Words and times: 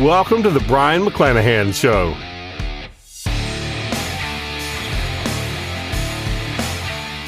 Welcome 0.00 0.42
to 0.42 0.50
the 0.50 0.58
Brion 0.58 1.04
McClanahan 1.04 1.72
Show. 1.72 2.06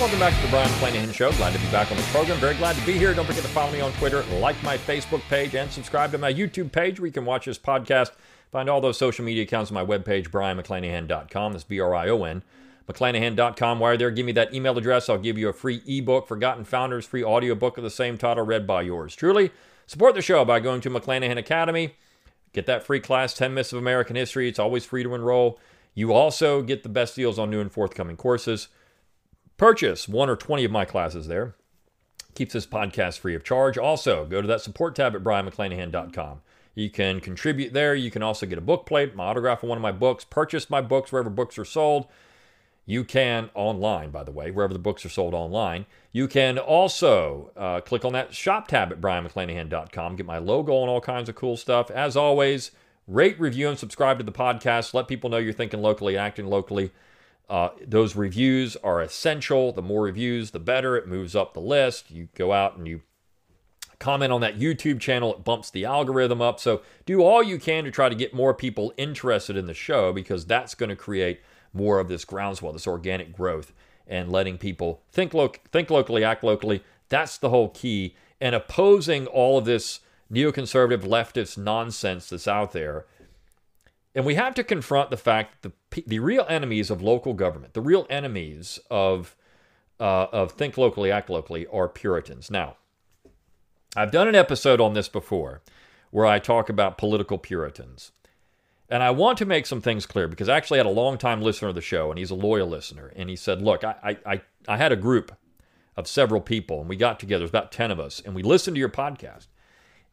Welcome 0.01 0.19
back 0.19 0.35
to 0.35 0.43
the 0.43 0.49
Brion 0.49 0.69
McClanahan 0.71 1.15
Show. 1.15 1.31
Glad 1.35 1.53
to 1.53 1.61
be 1.61 1.71
back 1.71 1.93
on 1.93 1.97
the 1.97 2.03
program. 2.05 2.39
Very 2.39 2.57
glad 2.57 2.75
to 2.75 2.85
be 2.85 2.95
here. 2.95 3.15
Don't 3.15 3.25
forget 3.25 3.43
to 3.43 3.49
follow 3.51 3.71
me 3.71 3.81
on 3.81 3.93
Twitter, 3.93 4.25
like 4.41 4.61
my 4.65 4.77
Facebook 4.77 5.21
page, 5.29 5.55
and 5.55 5.71
subscribe 5.71 6.11
to 6.11 6.19
my 6.19 6.35
YouTube 6.35 6.73
page 6.73 6.99
where 6.99 7.07
you 7.07 7.13
can 7.13 7.25
watch 7.25 7.45
this 7.45 7.57
podcast. 7.57 8.11
Find 8.51 8.69
all 8.69 8.81
those 8.81 8.99
social 8.99 9.25
media 9.25 9.45
accounts 9.45 9.71
on 9.71 9.77
my 9.77 9.85
webpage, 9.85 10.31
brionmcclanahan.com. 10.31 11.53
That's 11.53 11.63
B 11.63 11.79
R 11.79 11.95
I 11.95 12.09
O 12.09 12.25
N. 12.25 12.43
McClanahan.com. 12.89 13.79
While 13.79 13.93
you're 13.93 13.99
there, 13.99 14.11
give 14.11 14.27
me 14.27 14.33
that 14.33 14.53
email 14.53 14.77
address. 14.77 15.09
I'll 15.09 15.19
give 15.19 15.39
you 15.39 15.49
a 15.49 15.53
free 15.53 15.83
ebook, 15.87 16.27
Forgotten 16.27 16.65
Founders, 16.65 17.07
free 17.07 17.23
audiobook 17.23 17.79
of 17.79 17.85
the 17.85 17.91
same 17.91 18.19
title, 18.19 18.45
read 18.45 18.67
by 18.67 18.83
yours 18.83 19.15
truly. 19.15 19.53
Support 19.87 20.17
the 20.17 20.23
show 20.23 20.45
by 20.45 20.59
going 20.59 20.81
to 20.81 20.91
McClanahan 20.91 21.39
Academy. 21.39 21.95
Get 22.57 22.65
that 22.65 22.85
free 22.85 23.01
class, 23.01 23.35
10 23.35 23.53
Myths 23.53 23.75
of 23.75 23.79
American 23.79 24.17
History. 24.17 24.49
It's 24.49 24.59
always 24.59 24.87
free 24.87 25.03
to 25.03 25.15
enroll. 25.15 25.61
You 25.93 26.15
also 26.15 26.63
get 26.63 26.85
the 26.85 26.89
best 26.89 27.15
deals 27.15 27.39
on 27.39 27.51
new 27.51 27.61
and 27.61 27.71
forthcoming 27.71 28.17
courses. 28.17 28.69
Purchase 29.59 30.09
one 30.09 30.31
or 30.31 30.37
20 30.37 30.65
of 30.65 30.71
my 30.71 30.87
classes 30.87 31.29
there. 31.29 31.55
Keeps 32.35 32.55
this 32.55 32.65
podcast 32.65 33.19
free 33.19 33.35
of 33.35 33.45
charge. 33.45 33.77
Also, 33.77 34.25
go 34.25 34.41
to 34.41 34.49
that 34.49 34.63
support 34.63 34.95
tab 34.97 35.15
at 35.15 35.23
brionmcclanahan.com. 35.23 36.41
You 36.75 36.89
can 36.89 37.21
contribute 37.21 37.75
there. 37.75 37.95
You 37.95 38.11
can 38.11 38.23
also 38.23 38.47
get 38.47 38.57
a 38.57 38.63
book 38.63 38.87
plate, 38.87 39.15
my 39.15 39.25
autograph 39.25 39.63
on 39.63 39.69
one 39.69 39.77
of 39.77 39.83
my 39.83 39.93
books, 39.93 40.25
purchase 40.25 40.71
my 40.71 40.81
books 40.81 41.13
wherever 41.13 41.29
books 41.29 41.59
are 41.59 41.65
sold. 41.67 42.07
You 42.89 43.03
can 43.03 43.51
online, 43.55 44.11
by 44.11 44.23
the 44.23 44.31
way, 44.31 44.53
wherever 44.53 44.73
the 44.73 44.79
books 44.79 45.05
are 45.05 45.11
sold 45.11 45.35
online. 45.35 45.87
You 46.13 46.29
can 46.29 46.57
also 46.57 47.51
uh, 47.57 47.81
click 47.81 48.05
on 48.05 48.13
that 48.13 48.33
shop 48.33 48.69
tab 48.69 48.93
at 48.93 49.01
brionmcclanahan.com, 49.01 50.17
get 50.17 50.25
my 50.25 50.39
logo 50.39 50.81
and 50.81 50.89
all 50.89 51.01
kinds 51.01 51.29
of 51.29 51.35
cool 51.35 51.57
stuff. 51.57 51.91
As 51.91 52.17
always, 52.17 52.71
rate, 53.09 53.39
review, 53.41 53.69
and 53.69 53.79
subscribe 53.79 54.19
to 54.19 54.25
the 54.25 54.31
podcast. 54.31 54.95
Let 54.95 55.09
people 55.09 55.29
know 55.29 55.39
you're 55.39 55.53
thinking 55.53 55.83
locally, 55.83 56.17
acting 56.17 56.47
locally. 56.47 56.93
Uh, 57.51 57.71
those 57.85 58.15
reviews 58.15 58.77
are 58.77 59.01
essential. 59.03 59.73
The 59.73 59.83
more 59.83 60.03
reviews, 60.03 60.53
the 60.53 60.61
better. 60.61 60.97
It 60.97 61.09
moves 61.09 61.35
up 61.35 61.55
the 61.55 61.61
list. 61.61 62.13
You 62.13 62.29
go 62.35 62.53
out 62.53 62.77
and 62.77 62.87
you 62.87 63.03
comment 63.99 64.33
on 64.33 64.41
that 64.43 64.59
YouTube 64.59 65.01
channel, 65.01 65.35
it 65.35 65.45
bumps 65.45 65.71
the 65.71 65.85
algorithm 65.85 66.43
up. 66.43 66.61
So 66.61 66.83
do 67.05 67.23
all 67.23 67.43
you 67.43 67.59
can 67.59 67.85
to 67.85 67.91
try 67.91 68.09
to 68.09 68.15
get 68.15 68.35
more 68.35 68.55
people 68.55 68.93
interested 68.97 69.57
in 69.57 69.67
the 69.67 69.75
show 69.75 70.13
because 70.13 70.45
that's 70.45 70.75
going 70.75 70.91
to 70.91 70.97
create 70.97 71.41
more 71.77 72.01
of 72.01 72.09
this 72.09 72.25
groundswell, 72.25 72.73
this 72.73 72.87
organic 72.87 73.33
growth, 73.33 73.73
and 74.07 74.31
letting 74.31 74.59
people 74.59 75.03
think 75.11 75.35
lo- 75.35 75.53
think 75.71 75.91
locally, 75.91 76.25
act 76.25 76.43
locally. 76.43 76.83
That's 77.09 77.39
the 77.39 77.51
whole 77.51 77.69
key. 77.69 78.17
And 78.41 78.55
opposing 78.55 79.27
all 79.27 79.59
of 79.59 79.65
this 79.65 80.01
neoconservative 80.33 81.03
leftist 81.03 81.57
nonsense 81.57 82.29
that's 82.31 82.49
out 82.49 82.73
there. 82.73 83.07
And 84.15 84.25
we 84.25 84.35
have 84.35 84.55
to 84.55 84.65
confront 84.65 85.11
the 85.11 85.17
fact 85.17 85.63
that 85.63 85.73
the, 85.91 86.05
the 86.07 86.19
real 86.19 86.47
enemies 86.49 86.91
of 86.91 87.03
local 87.03 87.35
government, 87.35 87.75
the 87.75 87.83
real 87.83 88.07
enemies 88.09 88.79
of 88.91 89.37
uh, 89.99 90.27
of 90.33 90.53
think 90.53 90.77
locally, 90.77 91.11
act 91.11 91.31
locally, 91.31 91.67
are 91.69 91.89
Puritans. 91.89 92.51
Now, 92.51 92.77
I've 93.97 94.11
done 94.11 94.29
an 94.29 94.35
episode 94.35 94.81
on 94.81 94.93
this 94.93 95.09
before 95.09 95.63
where 96.11 96.27
I 96.27 96.39
talk 96.39 96.69
about 96.69 96.99
political 96.99 97.39
Puritans. 97.39 98.13
And 98.89 99.03
I 99.03 99.11
want 99.11 99.39
to 99.39 99.47
make 99.47 99.67
some 99.67 99.81
things 99.81 100.07
clear 100.07 100.29
because 100.29 100.49
I 100.49 100.57
actually 100.57 100.79
had 100.79 100.87
a 100.87 100.91
long-time 100.91 101.43
listener 101.43 101.69
of 101.69 101.75
the 101.75 101.81
show, 101.81 102.11
and 102.11 102.19
he's 102.19 102.31
a 102.31 102.37
loyal 102.37 102.69
listener. 102.69 103.13
And 103.17 103.29
he 103.29 103.37
said, 103.37 103.61
Look, 103.61 103.83
I, 103.83 104.17
I, 104.25 104.41
I 104.69 104.77
had 104.77 104.93
a 104.93 104.97
group 104.97 105.33
of 105.97 106.07
several 106.07 106.41
people, 106.41 106.81
and 106.81 106.89
we 106.89 106.97
got 106.97 107.19
together, 107.19 107.43
was 107.43 107.51
about 107.51 107.73
10 107.73 107.91
of 107.91 107.99
us, 107.99 108.21
and 108.25 108.35
we 108.35 108.43
listened 108.43 108.77
to 108.77 108.81
your 108.81 108.89
podcast. 108.89 109.47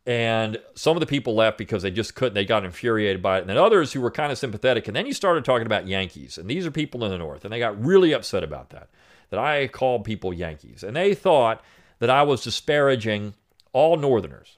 And 0.06 0.58
some 0.76 0.98
of 0.98 1.02
the 1.02 1.08
people 1.08 1.34
left 1.34 1.58
because 1.58 1.84
they 1.84 1.92
just 1.92 2.16
couldn't, 2.16 2.34
they 2.34 2.46
got 2.46 2.66
infuriated 2.66 3.22
by 3.22 3.38
it. 3.38 3.42
And 3.42 3.50
then 3.50 3.58
others 3.58 3.94
who 3.94 4.02
were 4.02 4.12
kind 4.12 4.32
of 4.32 4.38
sympathetic. 4.38 4.88
And 4.88 4.96
then 4.96 5.06
you 5.06 5.14
started 5.14 5.46
talking 5.46 5.66
about 5.66 5.88
Yankees. 5.88 6.38
And 6.38 6.50
these 6.50 6.66
are 6.66 6.72
people 6.72 7.06
in 7.06 7.12
the 7.12 7.18
North. 7.18 7.46
And 7.46 7.54
they 7.54 7.60
got 7.60 7.82
really 7.82 8.12
upset 8.12 8.44
about 8.44 8.72
that, 8.72 8.90
that 9.30 9.40
I 9.40 9.68
called 9.68 10.04
people 10.04 10.34
Yankees. 10.34 10.84
And 10.84 10.96
they 10.96 11.16
thought 11.16 11.64
that 12.00 12.10
I 12.10 12.24
was 12.24 12.44
disparaging 12.44 13.34
all 13.72 13.96
Northerners. 13.96 14.58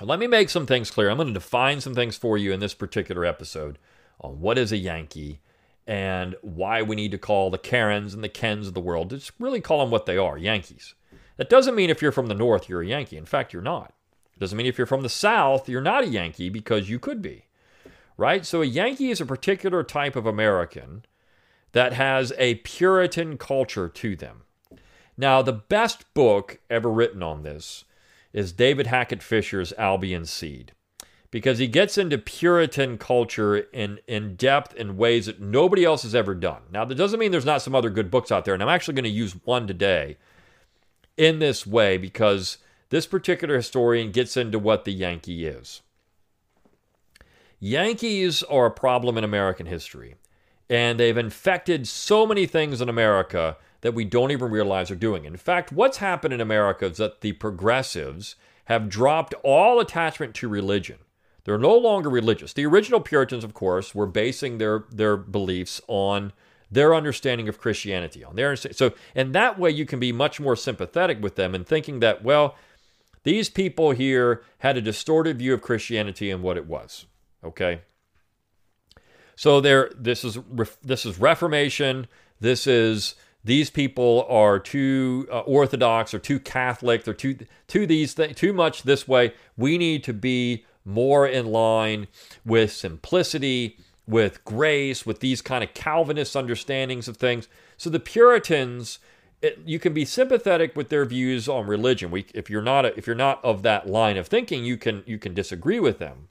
Let 0.00 0.18
me 0.18 0.26
make 0.26 0.50
some 0.50 0.66
things 0.66 0.90
clear. 0.90 1.08
I'm 1.08 1.16
going 1.16 1.28
to 1.28 1.34
define 1.34 1.80
some 1.80 1.94
things 1.94 2.18
for 2.18 2.36
you 2.36 2.52
in 2.52 2.60
this 2.60 2.74
particular 2.74 3.24
episode 3.24 3.78
on 4.20 4.40
what 4.40 4.58
is 4.58 4.70
a 4.70 4.76
Yankee 4.76 5.40
and 5.86 6.36
why 6.42 6.82
we 6.82 6.96
need 6.96 7.12
to 7.12 7.18
call 7.18 7.48
the 7.50 7.56
Karens 7.56 8.12
and 8.12 8.22
the 8.22 8.28
Kens 8.28 8.66
of 8.66 8.74
the 8.74 8.80
world, 8.80 9.10
just 9.10 9.32
really 9.38 9.60
call 9.60 9.80
them 9.80 9.90
what 9.90 10.04
they 10.04 10.18
are 10.18 10.36
Yankees. 10.36 10.94
That 11.38 11.48
doesn't 11.48 11.74
mean 11.74 11.88
if 11.88 12.02
you're 12.02 12.12
from 12.12 12.26
the 12.26 12.34
North, 12.34 12.68
you're 12.68 12.82
a 12.82 12.86
Yankee. 12.86 13.16
In 13.16 13.24
fact, 13.24 13.54
you're 13.54 13.62
not. 13.62 13.94
It 14.34 14.40
doesn't 14.40 14.58
mean 14.58 14.66
if 14.66 14.76
you're 14.76 14.86
from 14.86 15.02
the 15.02 15.08
South, 15.08 15.66
you're 15.66 15.80
not 15.80 16.04
a 16.04 16.08
Yankee 16.08 16.50
because 16.50 16.90
you 16.90 16.98
could 16.98 17.22
be. 17.22 17.46
Right? 18.18 18.44
So 18.44 18.60
a 18.60 18.66
Yankee 18.66 19.10
is 19.10 19.20
a 19.22 19.26
particular 19.26 19.82
type 19.82 20.16
of 20.16 20.26
American 20.26 21.06
that 21.72 21.94
has 21.94 22.34
a 22.36 22.56
Puritan 22.56 23.38
culture 23.38 23.88
to 23.88 24.16
them. 24.16 24.42
Now, 25.16 25.40
the 25.40 25.52
best 25.52 26.12
book 26.12 26.58
ever 26.68 26.90
written 26.90 27.22
on 27.22 27.42
this 27.42 27.84
is 28.32 28.52
David 28.52 28.86
Hackett 28.86 29.22
Fischer's 29.22 29.72
Albion's 29.74 30.30
Seed 30.30 30.72
because 31.30 31.58
he 31.58 31.66
gets 31.66 31.98
into 31.98 32.18
Puritan 32.18 32.98
culture 32.98 33.56
in, 33.56 33.98
in 34.06 34.36
depth 34.36 34.74
in 34.74 34.96
ways 34.96 35.26
that 35.26 35.40
nobody 35.40 35.84
else 35.84 36.02
has 36.02 36.14
ever 36.14 36.34
done. 36.34 36.62
Now, 36.70 36.84
that 36.84 36.94
doesn't 36.94 37.20
mean 37.20 37.30
there's 37.30 37.44
not 37.44 37.62
some 37.62 37.74
other 37.74 37.90
good 37.90 38.10
books 38.10 38.32
out 38.32 38.44
there, 38.44 38.54
and 38.54 38.62
I'm 38.62 38.68
actually 38.68 38.94
going 38.94 39.04
to 39.04 39.10
use 39.10 39.36
one 39.44 39.66
today 39.66 40.16
in 41.16 41.38
this 41.38 41.66
way 41.66 41.96
because 41.98 42.58
this 42.90 43.06
particular 43.06 43.56
historian 43.56 44.12
gets 44.12 44.36
into 44.36 44.58
what 44.58 44.84
the 44.84 44.92
Yankee 44.92 45.46
is. 45.46 45.82
Yankees 47.58 48.42
are 48.44 48.66
a 48.66 48.70
problem 48.70 49.16
in 49.18 49.24
American 49.24 49.66
history, 49.66 50.14
and 50.68 51.00
they've 51.00 51.16
infected 51.16 51.88
so 51.88 52.26
many 52.26 52.46
things 52.46 52.80
in 52.80 52.88
America 52.88 53.56
that 53.80 53.94
we 53.94 54.04
don't 54.04 54.30
even 54.30 54.50
realize 54.50 54.90
are 54.90 54.96
doing. 54.96 55.24
In 55.24 55.36
fact, 55.36 55.72
what's 55.72 55.98
happened 55.98 56.34
in 56.34 56.40
America 56.40 56.86
is 56.86 56.96
that 56.98 57.20
the 57.20 57.32
progressives 57.32 58.36
have 58.66 58.88
dropped 58.88 59.34
all 59.42 59.80
attachment 59.80 60.34
to 60.36 60.48
religion. 60.48 60.98
They're 61.44 61.58
no 61.58 61.76
longer 61.76 62.10
religious. 62.10 62.52
The 62.52 62.66
original 62.66 63.00
Puritans, 63.00 63.44
of 63.44 63.54
course, 63.54 63.94
were 63.94 64.06
basing 64.06 64.58
their, 64.58 64.84
their 64.90 65.16
beliefs 65.16 65.80
on 65.86 66.32
their 66.70 66.94
understanding 66.94 67.48
of 67.48 67.60
Christianity, 67.60 68.24
on 68.24 68.34
their 68.34 68.56
so 68.56 68.92
in 69.14 69.30
that 69.32 69.56
way 69.56 69.70
you 69.70 69.86
can 69.86 70.00
be 70.00 70.10
much 70.10 70.40
more 70.40 70.56
sympathetic 70.56 71.22
with 71.22 71.36
them 71.36 71.54
and 71.54 71.64
thinking 71.64 72.00
that 72.00 72.24
well, 72.24 72.56
these 73.22 73.48
people 73.48 73.92
here 73.92 74.42
had 74.58 74.76
a 74.76 74.80
distorted 74.80 75.38
view 75.38 75.54
of 75.54 75.62
Christianity 75.62 76.28
and 76.28 76.42
what 76.42 76.56
it 76.56 76.66
was. 76.66 77.06
Okay, 77.44 77.82
so 79.36 79.60
there, 79.60 79.90
this 79.94 80.24
is 80.24 80.38
this 80.82 81.06
is 81.06 81.18
Reformation. 81.18 82.08
This 82.40 82.66
is 82.66 83.14
these 83.46 83.70
people 83.70 84.26
are 84.28 84.58
too 84.58 85.28
uh, 85.30 85.40
orthodox 85.40 86.12
or 86.12 86.18
too 86.18 86.40
Catholic. 86.40 87.04
They're 87.04 87.14
too 87.14 87.38
too 87.68 87.86
these 87.86 88.14
th- 88.14 88.34
too 88.34 88.52
much 88.52 88.82
this 88.82 89.06
way. 89.06 89.34
We 89.56 89.78
need 89.78 90.02
to 90.04 90.12
be 90.12 90.64
more 90.84 91.28
in 91.28 91.46
line 91.46 92.08
with 92.44 92.72
simplicity, 92.72 93.78
with 94.06 94.44
grace, 94.44 95.06
with 95.06 95.20
these 95.20 95.42
kind 95.42 95.62
of 95.62 95.74
Calvinist 95.74 96.34
understandings 96.34 97.06
of 97.06 97.16
things. 97.16 97.46
So 97.76 97.88
the 97.88 98.00
Puritans, 98.00 98.98
it, 99.40 99.60
you 99.64 99.78
can 99.78 99.94
be 99.94 100.04
sympathetic 100.04 100.74
with 100.74 100.88
their 100.88 101.04
views 101.04 101.48
on 101.48 101.68
religion. 101.68 102.10
We, 102.10 102.26
if 102.34 102.50
you're 102.50 102.62
not 102.62 102.84
a, 102.84 102.98
if 102.98 103.06
you're 103.06 103.14
not 103.14 103.44
of 103.44 103.62
that 103.62 103.88
line 103.88 104.16
of 104.16 104.26
thinking, 104.26 104.64
you 104.64 104.76
can 104.76 105.04
you 105.06 105.18
can 105.18 105.34
disagree 105.34 105.78
with 105.78 106.00
them. 106.00 106.28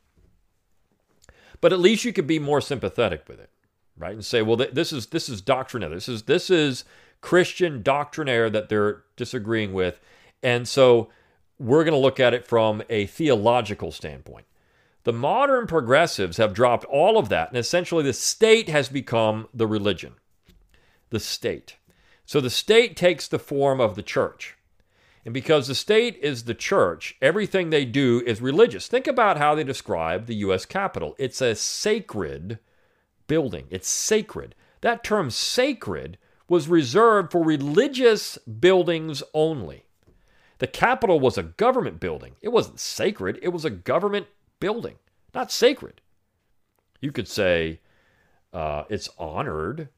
But 1.61 1.71
at 1.71 1.79
least 1.79 2.03
you 2.03 2.11
could 2.11 2.27
be 2.27 2.39
more 2.39 2.59
sympathetic 2.59 3.23
with 3.29 3.39
it, 3.39 3.49
right? 3.97 4.13
And 4.13 4.25
say, 4.25 4.41
well, 4.41 4.57
th- 4.57 4.71
this 4.73 4.91
is 4.91 5.07
this 5.07 5.29
is 5.29 5.39
doctrine. 5.39 5.89
This 5.89 6.09
is 6.09 6.23
this 6.23 6.49
is 6.49 6.83
Christian 7.25 7.81
doctrinaire 7.81 8.51
that 8.51 8.69
they're 8.69 9.01
disagreeing 9.15 9.73
with. 9.73 9.99
And 10.43 10.67
so 10.67 11.09
we're 11.57 11.83
going 11.83 11.95
to 11.95 11.99
look 11.99 12.19
at 12.19 12.35
it 12.35 12.45
from 12.45 12.83
a 12.87 13.07
theological 13.07 13.91
standpoint. 13.91 14.45
The 15.05 15.11
modern 15.11 15.65
progressives 15.65 16.37
have 16.37 16.53
dropped 16.53 16.85
all 16.85 17.17
of 17.17 17.29
that, 17.29 17.49
and 17.49 17.57
essentially 17.57 18.03
the 18.03 18.13
state 18.13 18.69
has 18.69 18.89
become 18.89 19.47
the 19.55 19.65
religion. 19.65 20.13
The 21.09 21.19
state. 21.19 21.77
So 22.27 22.39
the 22.39 22.51
state 22.51 22.95
takes 22.95 23.27
the 23.27 23.39
form 23.39 23.81
of 23.81 23.95
the 23.95 24.03
church. 24.03 24.55
And 25.25 25.33
because 25.33 25.67
the 25.67 25.73
state 25.73 26.17
is 26.17 26.43
the 26.43 26.53
church, 26.53 27.15
everything 27.23 27.71
they 27.71 27.85
do 27.85 28.21
is 28.27 28.39
religious. 28.39 28.87
Think 28.87 29.07
about 29.07 29.39
how 29.39 29.55
they 29.55 29.63
describe 29.63 30.27
the 30.27 30.35
U.S. 30.35 30.67
Capitol. 30.67 31.15
It's 31.17 31.41
a 31.41 31.55
sacred 31.55 32.59
building, 33.25 33.65
it's 33.71 33.89
sacred. 33.89 34.53
That 34.81 35.03
term 35.03 35.31
sacred 35.31 36.19
was 36.47 36.67
reserved 36.67 37.31
for 37.31 37.43
religious 37.43 38.37
buildings 38.37 39.23
only. 39.33 39.85
The 40.59 40.67
Capitol 40.67 41.19
was 41.19 41.37
a 41.37 41.43
government 41.43 41.99
building. 41.99 42.35
It 42.41 42.49
wasn't 42.49 42.79
sacred, 42.79 43.39
it 43.41 43.49
was 43.49 43.65
a 43.65 43.69
government 43.69 44.27
building, 44.59 44.95
not 45.33 45.51
sacred. 45.51 46.01
You 47.01 47.11
could 47.11 47.27
say 47.27 47.81
uh, 48.53 48.83
it's 48.89 49.09
honored. 49.17 49.89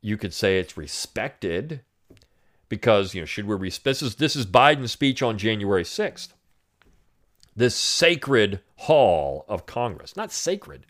You 0.00 0.16
could 0.16 0.34
say 0.34 0.58
it's 0.58 0.76
respected 0.76 1.80
because 2.68 3.14
you 3.14 3.20
know 3.20 3.26
should 3.26 3.46
we 3.46 3.54
respect 3.54 3.84
this 3.84 4.02
is 4.02 4.16
this 4.16 4.36
is 4.36 4.46
Biden's 4.46 4.92
speech 4.92 5.22
on 5.22 5.38
January 5.38 5.84
6th. 5.84 6.28
This 7.56 7.76
sacred 7.76 8.60
hall 8.76 9.44
of 9.48 9.64
Congress, 9.66 10.16
not 10.16 10.32
sacred, 10.32 10.86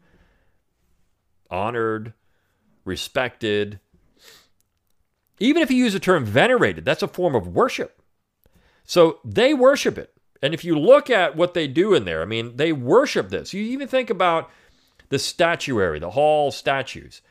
honored, 1.51 2.15
respected. 2.85 3.81
Even 5.39 5.63
if 5.63 5.71
you 5.71 5.77
use 5.77 5.93
the 5.93 6.01
term 6.01 6.25
venerated, 6.25 6.85
that's 6.85 7.03
a 7.03 7.09
form 7.09 7.35
of 7.35 7.49
worship. 7.49 8.01
So 8.85 9.19
they 9.25 9.55
worship 9.55 9.99
it. 9.99 10.13
And 10.43 10.53
if 10.53 10.65
you 10.65 10.79
look 10.79 11.09
at 11.09 11.37
what 11.37 11.55
they 11.55 11.67
do 11.67 11.95
in 11.95 12.05
there, 12.05 12.23
I 12.23 12.27
mean, 12.27 12.57
they 12.57 12.73
worship 12.73 13.31
this. 13.31 13.55
You 13.55 13.63
even 13.63 13.89
think 13.89 14.11
about 14.11 14.51
the 15.09 15.19
statuary, 15.19 15.99
the 15.99 16.11
hall 16.11 16.51
statues. 16.51 17.23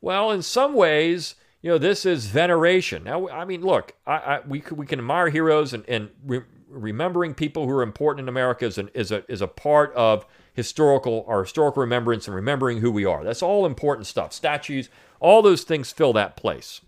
Well, 0.00 0.30
in 0.30 0.42
some 0.42 0.74
ways, 0.74 1.34
you 1.62 1.70
know, 1.70 1.78
this 1.78 2.06
is 2.06 2.26
veneration. 2.26 3.04
Now, 3.04 3.28
I 3.28 3.44
mean, 3.44 3.62
look, 3.62 3.94
I, 4.06 4.12
I, 4.12 4.40
we, 4.46 4.62
we 4.72 4.86
can 4.86 4.98
admire 4.98 5.28
heroes 5.28 5.72
and, 5.72 5.84
and 5.88 6.10
re- 6.24 6.44
remembering 6.68 7.34
people 7.34 7.66
who 7.66 7.72
are 7.72 7.82
important 7.82 8.24
in 8.24 8.28
America 8.28 8.64
is, 8.64 8.78
an, 8.78 8.88
is, 8.94 9.10
a, 9.10 9.30
is 9.30 9.42
a 9.42 9.48
part 9.48 9.92
of 9.94 10.24
historical 10.54 11.24
our 11.28 11.42
historical 11.42 11.80
remembrance 11.80 12.26
and 12.26 12.34
remembering 12.34 12.78
who 12.78 12.90
we 12.90 13.04
are. 13.04 13.24
That's 13.24 13.42
all 13.42 13.66
important 13.66 14.06
stuff. 14.06 14.32
Statues, 14.32 14.88
all 15.18 15.42
those 15.42 15.64
things 15.64 15.92
fill 15.92 16.12
that 16.14 16.36
place. 16.36 16.80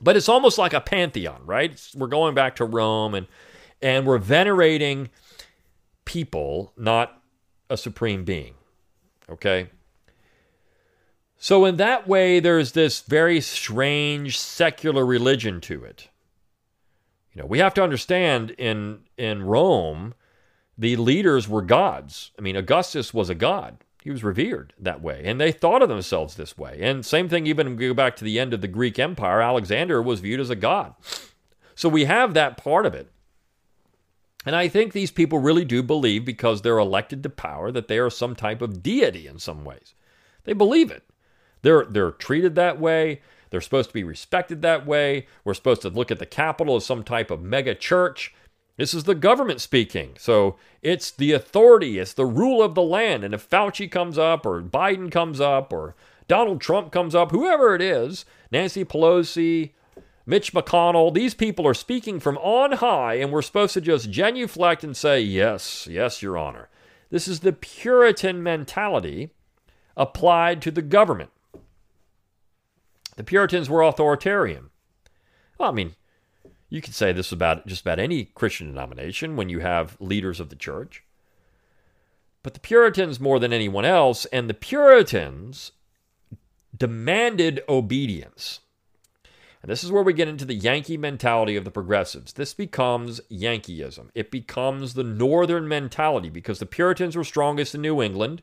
But 0.00 0.16
it's 0.16 0.28
almost 0.28 0.58
like 0.58 0.72
a 0.72 0.80
pantheon, 0.80 1.42
right? 1.44 1.80
We're 1.94 2.06
going 2.06 2.34
back 2.34 2.56
to 2.56 2.64
Rome 2.64 3.14
and 3.14 3.26
and 3.82 4.06
we're 4.06 4.18
venerating 4.18 5.10
people, 6.04 6.72
not 6.76 7.22
a 7.68 7.76
supreme 7.76 8.24
being. 8.24 8.54
Okay? 9.28 9.68
So, 11.38 11.66
in 11.66 11.76
that 11.76 12.08
way, 12.08 12.40
there's 12.40 12.72
this 12.72 13.02
very 13.02 13.40
strange 13.40 14.38
secular 14.38 15.04
religion 15.04 15.60
to 15.62 15.84
it. 15.84 16.08
You 17.34 17.42
know, 17.42 17.46
we 17.46 17.58
have 17.58 17.74
to 17.74 17.82
understand 17.82 18.52
in, 18.52 19.00
in 19.18 19.42
Rome, 19.42 20.14
the 20.78 20.96
leaders 20.96 21.46
were 21.46 21.60
gods. 21.60 22.30
I 22.38 22.42
mean, 22.42 22.56
Augustus 22.56 23.12
was 23.12 23.28
a 23.28 23.34
god. 23.34 23.84
He 24.06 24.12
was 24.12 24.22
revered 24.22 24.72
that 24.78 25.02
way. 25.02 25.22
And 25.24 25.40
they 25.40 25.50
thought 25.50 25.82
of 25.82 25.88
themselves 25.88 26.36
this 26.36 26.56
way. 26.56 26.78
And 26.80 27.04
same 27.04 27.28
thing, 27.28 27.44
even 27.48 27.74
go 27.74 27.92
back 27.92 28.14
to 28.14 28.24
the 28.24 28.38
end 28.38 28.54
of 28.54 28.60
the 28.60 28.68
Greek 28.68 29.00
Empire, 29.00 29.42
Alexander 29.42 30.00
was 30.00 30.20
viewed 30.20 30.38
as 30.38 30.48
a 30.48 30.54
god. 30.54 30.94
So 31.74 31.88
we 31.88 32.04
have 32.04 32.32
that 32.32 32.56
part 32.56 32.86
of 32.86 32.94
it. 32.94 33.10
And 34.44 34.54
I 34.54 34.68
think 34.68 34.92
these 34.92 35.10
people 35.10 35.40
really 35.40 35.64
do 35.64 35.82
believe, 35.82 36.24
because 36.24 36.62
they're 36.62 36.78
elected 36.78 37.24
to 37.24 37.28
power, 37.28 37.72
that 37.72 37.88
they 37.88 37.98
are 37.98 38.08
some 38.08 38.36
type 38.36 38.62
of 38.62 38.80
deity 38.80 39.26
in 39.26 39.40
some 39.40 39.64
ways. 39.64 39.92
They 40.44 40.52
believe 40.52 40.92
it. 40.92 41.02
They're, 41.62 41.84
they're 41.84 42.12
treated 42.12 42.54
that 42.54 42.78
way. 42.78 43.22
They're 43.50 43.60
supposed 43.60 43.90
to 43.90 43.94
be 43.94 44.04
respected 44.04 44.62
that 44.62 44.86
way. 44.86 45.26
We're 45.42 45.54
supposed 45.54 45.82
to 45.82 45.90
look 45.90 46.12
at 46.12 46.20
the 46.20 46.26
Capitol 46.26 46.76
as 46.76 46.86
some 46.86 47.02
type 47.02 47.32
of 47.32 47.42
mega 47.42 47.74
church. 47.74 48.32
This 48.76 48.92
is 48.92 49.04
the 49.04 49.14
government 49.14 49.60
speaking. 49.60 50.14
So 50.18 50.56
it's 50.82 51.10
the 51.10 51.32
authority, 51.32 51.98
it's 51.98 52.12
the 52.12 52.26
rule 52.26 52.62
of 52.62 52.74
the 52.74 52.82
land. 52.82 53.24
And 53.24 53.32
if 53.32 53.48
Fauci 53.48 53.90
comes 53.90 54.18
up, 54.18 54.44
or 54.44 54.62
Biden 54.62 55.10
comes 55.10 55.40
up, 55.40 55.72
or 55.72 55.94
Donald 56.28 56.60
Trump 56.60 56.92
comes 56.92 57.14
up, 57.14 57.30
whoever 57.30 57.74
it 57.74 57.80
is, 57.80 58.24
Nancy 58.50 58.84
Pelosi, 58.84 59.72
Mitch 60.26 60.52
McConnell, 60.52 61.14
these 61.14 61.34
people 61.34 61.66
are 61.66 61.74
speaking 61.74 62.20
from 62.20 62.36
on 62.38 62.72
high, 62.72 63.14
and 63.14 63.32
we're 63.32 63.42
supposed 63.42 63.74
to 63.74 63.80
just 63.80 64.10
genuflect 64.10 64.84
and 64.84 64.96
say, 64.96 65.20
Yes, 65.20 65.86
yes, 65.90 66.20
Your 66.20 66.36
Honor. 66.36 66.68
This 67.10 67.28
is 67.28 67.40
the 67.40 67.52
Puritan 67.52 68.42
mentality 68.42 69.30
applied 69.96 70.60
to 70.62 70.70
the 70.70 70.82
government. 70.82 71.30
The 73.16 73.24
Puritans 73.24 73.70
were 73.70 73.82
authoritarian. 73.82 74.70
Well, 75.58 75.70
I 75.70 75.72
mean, 75.72 75.94
you 76.68 76.80
could 76.80 76.94
say 76.94 77.12
this 77.12 77.32
about 77.32 77.66
just 77.66 77.82
about 77.82 77.98
any 77.98 78.24
Christian 78.24 78.68
denomination 78.68 79.36
when 79.36 79.48
you 79.48 79.60
have 79.60 79.96
leaders 80.00 80.40
of 80.40 80.48
the 80.48 80.56
church. 80.56 81.04
But 82.42 82.54
the 82.54 82.60
Puritans, 82.60 83.18
more 83.18 83.38
than 83.38 83.52
anyone 83.52 83.84
else, 83.84 84.24
and 84.26 84.48
the 84.48 84.54
Puritans 84.54 85.72
demanded 86.76 87.62
obedience. 87.68 88.60
And 89.62 89.70
this 89.70 89.82
is 89.82 89.90
where 89.90 90.02
we 90.02 90.12
get 90.12 90.28
into 90.28 90.44
the 90.44 90.54
Yankee 90.54 90.96
mentality 90.96 91.56
of 91.56 91.64
the 91.64 91.72
progressives. 91.72 92.34
This 92.34 92.54
becomes 92.54 93.20
Yankeeism. 93.30 94.10
It 94.14 94.30
becomes 94.30 94.94
the 94.94 95.02
Northern 95.02 95.66
mentality 95.66 96.28
because 96.28 96.60
the 96.60 96.66
Puritans 96.66 97.16
were 97.16 97.24
strongest 97.24 97.74
in 97.74 97.82
New 97.82 98.00
England 98.00 98.42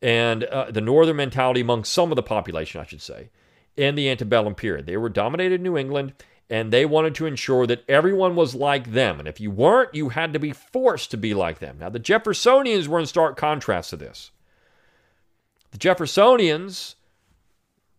and 0.00 0.44
uh, 0.44 0.70
the 0.70 0.80
Northern 0.80 1.16
mentality 1.16 1.60
among 1.60 1.84
some 1.84 2.12
of 2.12 2.16
the 2.16 2.22
population, 2.22 2.80
I 2.80 2.86
should 2.86 3.02
say, 3.02 3.30
in 3.76 3.94
the 3.94 4.08
antebellum 4.10 4.54
period. 4.54 4.86
They 4.86 4.96
were 4.96 5.08
dominated 5.08 5.56
in 5.56 5.62
New 5.62 5.76
England 5.76 6.12
and 6.50 6.72
they 6.72 6.84
wanted 6.84 7.14
to 7.16 7.26
ensure 7.26 7.66
that 7.66 7.84
everyone 7.88 8.36
was 8.36 8.54
like 8.54 8.92
them. 8.92 9.18
And 9.18 9.26
if 9.26 9.40
you 9.40 9.50
weren't, 9.50 9.94
you 9.94 10.10
had 10.10 10.32
to 10.32 10.38
be 10.38 10.52
forced 10.52 11.10
to 11.12 11.16
be 11.16 11.34
like 11.34 11.58
them. 11.58 11.78
Now, 11.78 11.88
the 11.88 12.00
Jeffersonians 12.00 12.88
were 12.88 12.98
in 12.98 13.06
stark 13.06 13.36
contrast 13.36 13.90
to 13.90 13.96
this. 13.96 14.30
The 15.70 15.78
Jeffersonians 15.78 16.96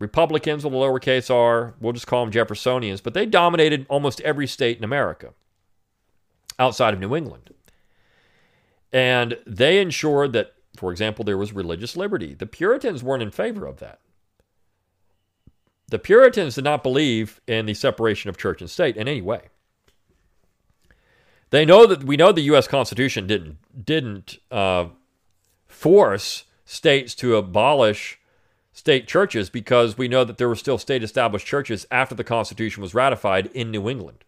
Republicans 0.04 0.66
with 0.66 0.74
a 0.74 0.78
lowercase 0.78 1.34
r, 1.34 1.76
we'll 1.80 1.94
just 1.94 2.08
call 2.08 2.26
them 2.26 2.34
Jeffersonians, 2.34 3.02
but 3.02 3.14
they 3.14 3.26
dominated 3.26 3.86
almost 3.90 4.20
every 4.22 4.48
state 4.48 4.78
in 4.78 4.84
America 4.84 5.34
outside 6.60 6.94
of 6.94 7.00
New 7.00 7.16
England. 7.16 7.52
And 8.92 9.38
they 9.48 9.80
ensured 9.80 10.34
that, 10.34 10.54
for 10.76 10.92
example, 10.92 11.24
there 11.24 11.38
was 11.38 11.54
religious 11.54 11.96
liberty. 11.96 12.34
The 12.34 12.46
Puritans 12.46 13.02
weren't 13.02 13.24
in 13.24 13.32
favor 13.32 13.66
of 13.66 13.80
that. 13.80 14.00
The 15.88 16.00
Puritans 16.00 16.56
did 16.56 16.64
not 16.64 16.84
believe 16.84 17.42
in 17.48 17.66
the 17.66 17.74
separation 17.74 18.30
of 18.30 18.38
church 18.38 18.62
and 18.62 18.70
state 18.70 18.98
in 18.98 19.08
any 19.08 19.22
way. 19.22 19.50
They 21.50 21.66
know 21.66 21.86
that 21.86 22.04
we 22.04 22.18
know 22.18 22.32
the 22.32 22.42
U.S. 22.42 22.68
Constitution 22.68 23.28
didn't 23.28 23.86
didn't 23.86 24.40
uh, 24.50 24.88
force 25.68 26.46
states 26.66 27.14
to 27.16 27.36
abolish 27.36 28.20
state 28.72 29.08
churches 29.08 29.50
because 29.50 29.98
we 29.98 30.08
know 30.08 30.24
that 30.24 30.38
there 30.38 30.50
were 30.50 30.56
still 30.56 30.80
state 30.80 31.04
established 31.04 31.46
churches 31.46 31.86
after 31.92 32.16
the 32.16 32.24
Constitution 32.24 32.82
was 32.82 32.96
ratified 32.96 33.48
in 33.54 33.70
New 33.70 33.88
England. 33.88 34.24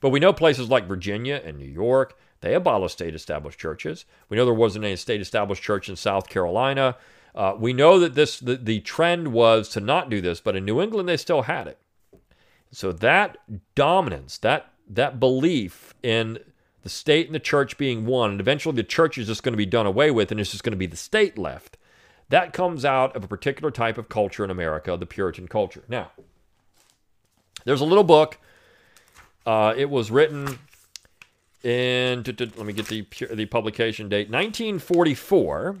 But 0.00 0.10
we 0.10 0.20
know 0.20 0.32
places 0.32 0.70
like 0.70 0.86
Virginia 0.86 1.42
and 1.44 1.58
New 1.58 1.64
York, 1.64 2.16
they 2.40 2.54
abolished 2.54 2.94
state 2.94 3.14
established 3.14 3.58
churches. 3.58 4.04
We 4.28 4.36
know 4.36 4.44
there 4.44 4.54
wasn't 4.54 4.84
any 4.84 4.96
state 4.96 5.20
established 5.20 5.64
church 5.64 5.88
in 5.88 5.96
South 5.96 6.28
Carolina. 6.28 6.96
Uh, 7.36 7.54
we 7.58 7.74
know 7.74 7.98
that 7.98 8.14
this 8.14 8.40
the, 8.40 8.56
the 8.56 8.80
trend 8.80 9.28
was 9.28 9.68
to 9.68 9.80
not 9.80 10.08
do 10.08 10.20
this, 10.20 10.40
but 10.40 10.56
in 10.56 10.64
New 10.64 10.80
England 10.80 11.08
they 11.08 11.18
still 11.18 11.42
had 11.42 11.66
it. 11.66 11.78
So 12.72 12.92
that 12.92 13.38
dominance, 13.74 14.38
that 14.38 14.72
that 14.88 15.20
belief 15.20 15.94
in 16.02 16.38
the 16.82 16.88
state 16.88 17.26
and 17.26 17.34
the 17.34 17.40
church 17.40 17.76
being 17.76 18.06
one, 18.06 18.30
and 18.32 18.40
eventually 18.40 18.74
the 18.74 18.84
church 18.84 19.18
is 19.18 19.26
just 19.26 19.42
going 19.42 19.52
to 19.52 19.58
be 19.58 19.66
done 19.66 19.86
away 19.86 20.10
with, 20.10 20.30
and 20.30 20.40
it's 20.40 20.52
just 20.52 20.64
going 20.64 20.72
to 20.72 20.78
be 20.78 20.86
the 20.86 20.96
state 20.96 21.36
left. 21.36 21.76
That 22.28 22.52
comes 22.52 22.84
out 22.84 23.14
of 23.14 23.22
a 23.22 23.28
particular 23.28 23.70
type 23.70 23.98
of 23.98 24.08
culture 24.08 24.42
in 24.42 24.50
America, 24.50 24.96
the 24.96 25.06
Puritan 25.06 25.46
culture. 25.46 25.84
Now, 25.88 26.12
there's 27.64 27.80
a 27.80 27.84
little 27.84 28.04
book. 28.04 28.38
Uh, 29.44 29.74
it 29.76 29.90
was 29.90 30.10
written 30.10 30.58
in, 31.62 32.24
let 32.24 32.58
me 32.58 32.72
get 32.72 32.86
the, 32.86 33.06
the 33.32 33.46
publication 33.46 34.08
date, 34.08 34.30
1944 34.30 35.76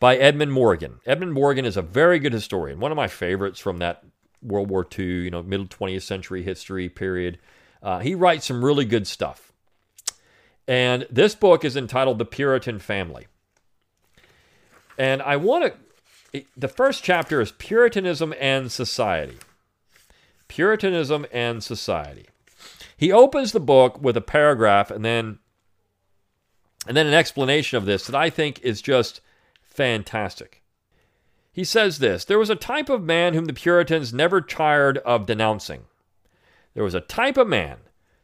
by 0.00 0.16
Edmund 0.16 0.52
Morgan. 0.52 0.98
Edmund 1.06 1.34
Morgan 1.34 1.66
is 1.66 1.76
a 1.76 1.82
very 1.82 2.18
good 2.18 2.32
historian, 2.32 2.80
one 2.80 2.90
of 2.90 2.96
my 2.96 3.06
favorites 3.06 3.60
from 3.60 3.78
that 3.78 4.02
World 4.42 4.70
War 4.70 4.86
II, 4.98 5.04
you 5.04 5.30
know, 5.30 5.42
middle 5.42 5.66
20th 5.66 6.02
century 6.02 6.42
history 6.42 6.88
period. 6.88 7.38
Uh, 7.82 7.98
he 7.98 8.14
writes 8.14 8.46
some 8.46 8.64
really 8.64 8.86
good 8.86 9.06
stuff. 9.06 9.52
And 10.66 11.06
this 11.10 11.34
book 11.34 11.64
is 11.64 11.76
entitled 11.76 12.18
The 12.18 12.24
Puritan 12.24 12.78
Family. 12.78 13.26
And 14.96 15.20
I 15.22 15.36
want 15.36 15.74
to, 16.32 16.44
the 16.56 16.68
first 16.68 17.04
chapter 17.04 17.40
is 17.40 17.52
Puritanism 17.52 18.34
and 18.40 18.72
Society. 18.72 19.36
Puritanism 20.48 21.26
and 21.32 21.62
Society. 21.62 22.26
He 22.96 23.12
opens 23.12 23.52
the 23.52 23.60
book 23.60 24.00
with 24.00 24.16
a 24.16 24.22
paragraph 24.22 24.90
and 24.90 25.04
then 25.04 25.38
and 26.86 26.96
then 26.96 27.06
an 27.06 27.14
explanation 27.14 27.76
of 27.76 27.84
this 27.84 28.06
that 28.06 28.16
I 28.16 28.30
think 28.30 28.58
is 28.60 28.80
just 28.80 29.20
fantastic. 29.70 30.62
He 31.52 31.64
says 31.64 31.98
this 31.98 32.24
There 32.24 32.38
was 32.38 32.50
a 32.50 32.56
type 32.56 32.88
of 32.88 33.02
man 33.02 33.34
whom 33.34 33.46
the 33.46 33.52
Puritans 33.52 34.12
never 34.12 34.40
tired 34.40 34.98
of 34.98 35.26
denouncing. 35.26 35.84
There 36.74 36.84
was 36.84 36.94
a 36.94 37.00
type 37.00 37.36
of 37.36 37.48
man 37.48 37.78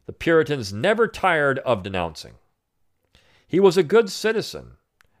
the 0.07 0.13
Puritans 0.13 0.71
never 0.71 1.07
tired 1.07 1.59
of 1.59 1.83
denouncing. 1.83 2.35
He 3.45 3.59
was 3.59 3.77
a 3.77 3.83
good 3.83 4.09
citizen, 4.09 4.77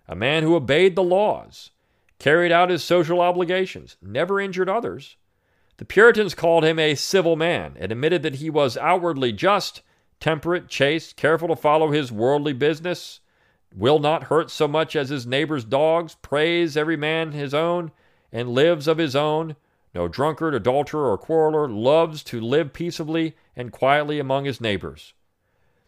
a 0.07 0.15
man 0.15 0.43
who 0.43 0.55
obeyed 0.55 0.95
the 0.95 1.03
laws, 1.03 1.71
carried 2.19 2.53
out 2.53 2.69
his 2.69 2.83
social 2.83 3.19
obligations, 3.19 3.97
never 4.01 4.39
injured 4.39 4.69
others. 4.69 5.17
The 5.75 5.85
Puritans 5.85 6.33
called 6.33 6.63
him 6.63 6.79
a 6.79 6.95
civil 6.95 7.35
man 7.35 7.75
and 7.77 7.91
admitted 7.91 8.23
that 8.23 8.35
he 8.35 8.49
was 8.49 8.77
outwardly 8.77 9.33
just, 9.33 9.81
temperate, 10.19 10.69
chaste, 10.69 11.17
careful 11.17 11.49
to 11.49 11.55
follow 11.55 11.91
his 11.91 12.11
worldly 12.11 12.53
business, 12.53 13.19
will 13.75 13.99
not 13.99 14.25
hurt 14.25 14.49
so 14.49 14.67
much 14.67 14.95
as 14.95 15.09
his 15.09 15.27
neighbor's 15.27 15.63
dogs, 15.63 16.15
praise 16.15 16.75
every 16.75 16.97
man 16.97 17.31
his 17.31 17.53
own, 17.53 17.91
and 18.31 18.49
lives 18.49 18.87
of 18.87 18.97
his 18.97 19.15
own, 19.15 19.55
no 19.93 20.07
drunkard, 20.07 20.53
adulterer, 20.53 21.11
or 21.11 21.17
quarreler, 21.17 21.67
loves 21.67 22.23
to 22.23 22.41
live 22.41 22.73
peaceably 22.73 23.35
and 23.55 23.71
quietly 23.71 24.19
among 24.19 24.45
his 24.45 24.61
neighbors. 24.61 25.13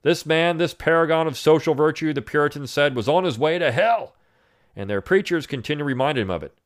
This 0.02 0.26
man, 0.26 0.58
this 0.58 0.74
paragon 0.74 1.28
of 1.28 1.38
social 1.38 1.76
virtue, 1.76 2.14
the 2.14 2.22
Puritans 2.22 2.72
said, 2.72 2.96
was 2.96 3.10
on 3.10 3.24
his 3.24 3.38
way 3.38 3.60
to 3.60 3.72
hell, 3.72 4.16
and 4.76 4.90
their 4.90 5.02
preachers 5.02 5.46
continue 5.46 5.80
to 5.84 5.86
remind 5.86 6.18
him 6.18 6.30
of 6.30 6.44
it. 6.44 6.58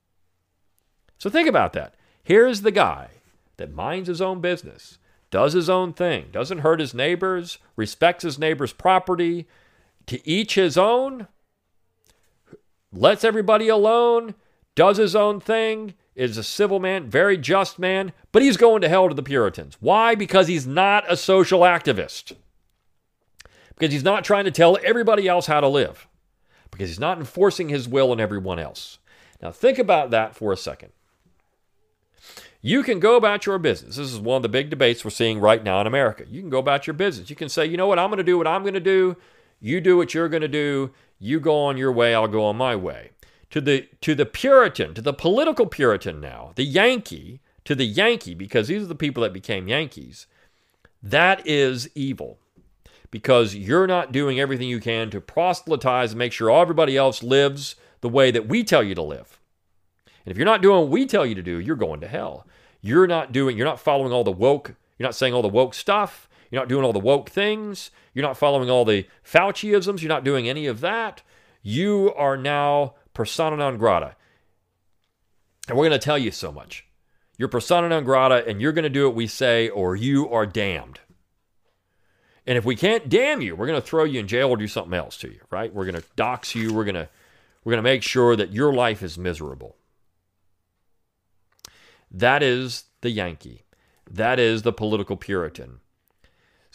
So 1.17 1.29
think 1.29 1.47
about 1.47 1.73
that. 1.73 1.95
Here's 2.23 2.61
the 2.61 2.71
guy 2.71 3.09
that 3.57 3.73
minds 3.73 4.07
his 4.07 4.21
own 4.21 4.39
business, 4.39 4.97
does 5.31 5.53
his 5.53 5.69
own 5.69 5.93
thing, 5.93 6.27
doesn't 6.31 6.59
hurt 6.59 6.79
his 6.79 6.93
neighbors, 6.93 7.57
respects 7.75 8.23
his 8.23 8.37
neighbor's 8.37 8.73
property, 8.73 9.47
to 10.07 10.27
each 10.27 10.55
his 10.55 10.77
own, 10.77 11.27
lets 12.91 13.23
everybody 13.23 13.67
alone, 13.67 14.35
does 14.75 14.97
his 14.97 15.15
own 15.15 15.39
thing, 15.39 15.93
is 16.15 16.37
a 16.37 16.43
civil 16.43 16.79
man, 16.79 17.09
very 17.09 17.37
just 17.37 17.79
man, 17.79 18.13
but 18.31 18.41
he's 18.41 18.57
going 18.57 18.81
to 18.81 18.89
hell 18.89 19.09
to 19.09 19.15
the 19.15 19.23
Puritans. 19.23 19.77
Why? 19.79 20.15
Because 20.15 20.47
he's 20.47 20.67
not 20.67 21.11
a 21.11 21.17
social 21.17 21.61
activist. 21.61 22.35
Because 23.75 23.91
he's 23.91 24.03
not 24.03 24.23
trying 24.23 24.45
to 24.45 24.51
tell 24.51 24.77
everybody 24.83 25.27
else 25.27 25.47
how 25.47 25.59
to 25.59 25.67
live. 25.67 26.07
Because 26.69 26.89
he's 26.89 26.99
not 26.99 27.17
enforcing 27.17 27.69
his 27.69 27.87
will 27.87 28.11
on 28.11 28.19
everyone 28.19 28.59
else. 28.59 28.99
Now, 29.41 29.51
think 29.51 29.79
about 29.79 30.11
that 30.11 30.35
for 30.35 30.53
a 30.53 30.57
second. 30.57 30.91
You 32.61 32.81
can 32.81 32.99
go 32.99 33.17
about 33.17 33.45
your 33.45 33.57
business. 33.57 33.97
This 33.97 34.13
is 34.13 34.19
one 34.19 34.37
of 34.37 34.43
the 34.43 34.49
big 34.49 34.69
debates 34.69 35.03
we're 35.03 35.11
seeing 35.11 35.39
right 35.39 35.61
now 35.61 35.81
in 35.81 35.87
America. 35.87 36.23
You 36.29 36.39
can 36.39 36.49
go 36.49 36.59
about 36.59 36.87
your 36.87 36.93
business. 36.93 37.29
You 37.29 37.35
can 37.35 37.49
say, 37.49 37.65
you 37.65 37.75
know 37.75 37.87
what, 37.87 37.99
I'm 37.99 38.09
going 38.09 38.19
to 38.19 38.23
do 38.23 38.37
what 38.37 38.47
I'm 38.47 38.61
going 38.61 38.73
to 38.75 38.79
do. 38.79 39.17
You 39.63 39.79
do 39.79 39.95
what 39.95 40.13
you're 40.13 40.27
going 40.27 40.41
to 40.41 40.49
do. 40.49 40.91
You 41.19 41.39
go 41.39 41.57
on 41.57 41.77
your 41.77 41.91
way, 41.91 42.13
I'll 42.13 42.27
go 42.27 42.43
on 42.43 42.57
my 42.57 42.75
way. 42.75 43.11
To 43.51 43.61
the 43.61 43.87
to 44.01 44.13
the 44.13 44.25
Puritan, 44.25 44.93
to 44.93 45.01
the 45.01 45.13
political 45.13 45.65
Puritan 45.65 46.19
now, 46.19 46.51
the 46.55 46.65
Yankee, 46.65 47.39
to 47.63 47.73
the 47.73 47.85
Yankee, 47.85 48.33
because 48.33 48.67
these 48.67 48.83
are 48.83 48.87
the 48.87 48.93
people 48.93 49.23
that 49.23 49.31
became 49.31 49.69
Yankees, 49.69 50.27
that 51.01 51.47
is 51.47 51.89
evil. 51.95 52.39
Because 53.09 53.55
you're 53.55 53.87
not 53.87 54.11
doing 54.11 54.37
everything 54.37 54.67
you 54.67 54.81
can 54.81 55.09
to 55.11 55.21
proselytize 55.21 56.11
and 56.11 56.19
make 56.19 56.33
sure 56.33 56.51
everybody 56.51 56.97
else 56.97 57.23
lives 57.23 57.75
the 58.01 58.09
way 58.09 58.31
that 58.31 58.49
we 58.49 58.65
tell 58.65 58.83
you 58.83 58.95
to 58.95 59.01
live. 59.01 59.39
And 60.25 60.31
if 60.31 60.37
you're 60.37 60.45
not 60.45 60.61
doing 60.61 60.81
what 60.81 60.89
we 60.89 61.05
tell 61.05 61.25
you 61.25 61.35
to 61.35 61.41
do, 61.41 61.57
you're 61.57 61.77
going 61.77 62.01
to 62.01 62.07
hell. 62.07 62.45
You're 62.81 63.07
not 63.07 63.31
doing, 63.31 63.55
you're 63.55 63.67
not 63.67 63.79
following 63.79 64.11
all 64.11 64.25
the 64.25 64.31
woke, 64.31 64.75
you're 64.97 65.07
not 65.07 65.15
saying 65.15 65.33
all 65.33 65.41
the 65.41 65.47
woke 65.47 65.73
stuff. 65.73 66.27
You're 66.53 66.61
not 66.61 66.69
doing 66.69 66.85
all 66.85 66.93
the 66.93 66.99
woke 66.99 67.31
things. 67.31 67.89
You're 68.13 68.21
not 68.21 68.37
following 68.37 68.69
all 68.69 68.85
the 68.85 69.07
Fauciisms. 69.25 70.01
You're 70.01 70.09
not 70.09 70.23
doing 70.23 70.47
any 70.47 70.67
of 70.67 70.81
that. 70.81 71.23
You 71.63 72.13
are 72.15 72.37
now 72.37 72.93
persona 73.15 73.57
non 73.57 73.79
grata. 73.79 74.15
And 75.67 75.75
we're 75.75 75.89
going 75.89 75.99
to 75.99 76.05
tell 76.05 76.19
you 76.19 76.29
so 76.29 76.51
much. 76.51 76.85
You're 77.39 77.47
persona 77.47 77.89
non 77.89 78.03
grata, 78.03 78.47
and 78.47 78.61
you're 78.61 78.71
going 78.71 78.83
to 78.83 78.89
do 78.91 79.07
what 79.07 79.15
we 79.15 79.25
say, 79.25 79.67
or 79.67 79.95
you 79.95 80.29
are 80.29 80.45
damned. 80.45 80.99
And 82.45 82.55
if 82.55 82.65
we 82.65 82.75
can't 82.75 83.09
damn 83.09 83.41
you, 83.41 83.55
we're 83.55 83.65
going 83.65 83.81
to 83.81 83.87
throw 83.87 84.03
you 84.03 84.19
in 84.19 84.27
jail 84.27 84.51
or 84.51 84.57
do 84.57 84.67
something 84.67 84.93
else 84.93 85.17
to 85.17 85.29
you, 85.29 85.39
right? 85.49 85.73
We're 85.73 85.85
going 85.85 85.99
to 85.99 86.07
dox 86.15 86.53
you. 86.53 86.71
We're 86.71 86.85
going 86.85 86.93
to 86.93 87.09
we're 87.63 87.71
going 87.71 87.83
to 87.83 87.89
make 87.89 88.03
sure 88.03 88.35
that 88.35 88.53
your 88.53 88.71
life 88.71 89.01
is 89.01 89.17
miserable. 89.17 89.75
That 92.11 92.43
is 92.43 92.83
the 93.01 93.09
Yankee. 93.09 93.63
That 94.07 94.39
is 94.39 94.61
the 94.61 94.71
political 94.71 95.17
Puritan. 95.17 95.79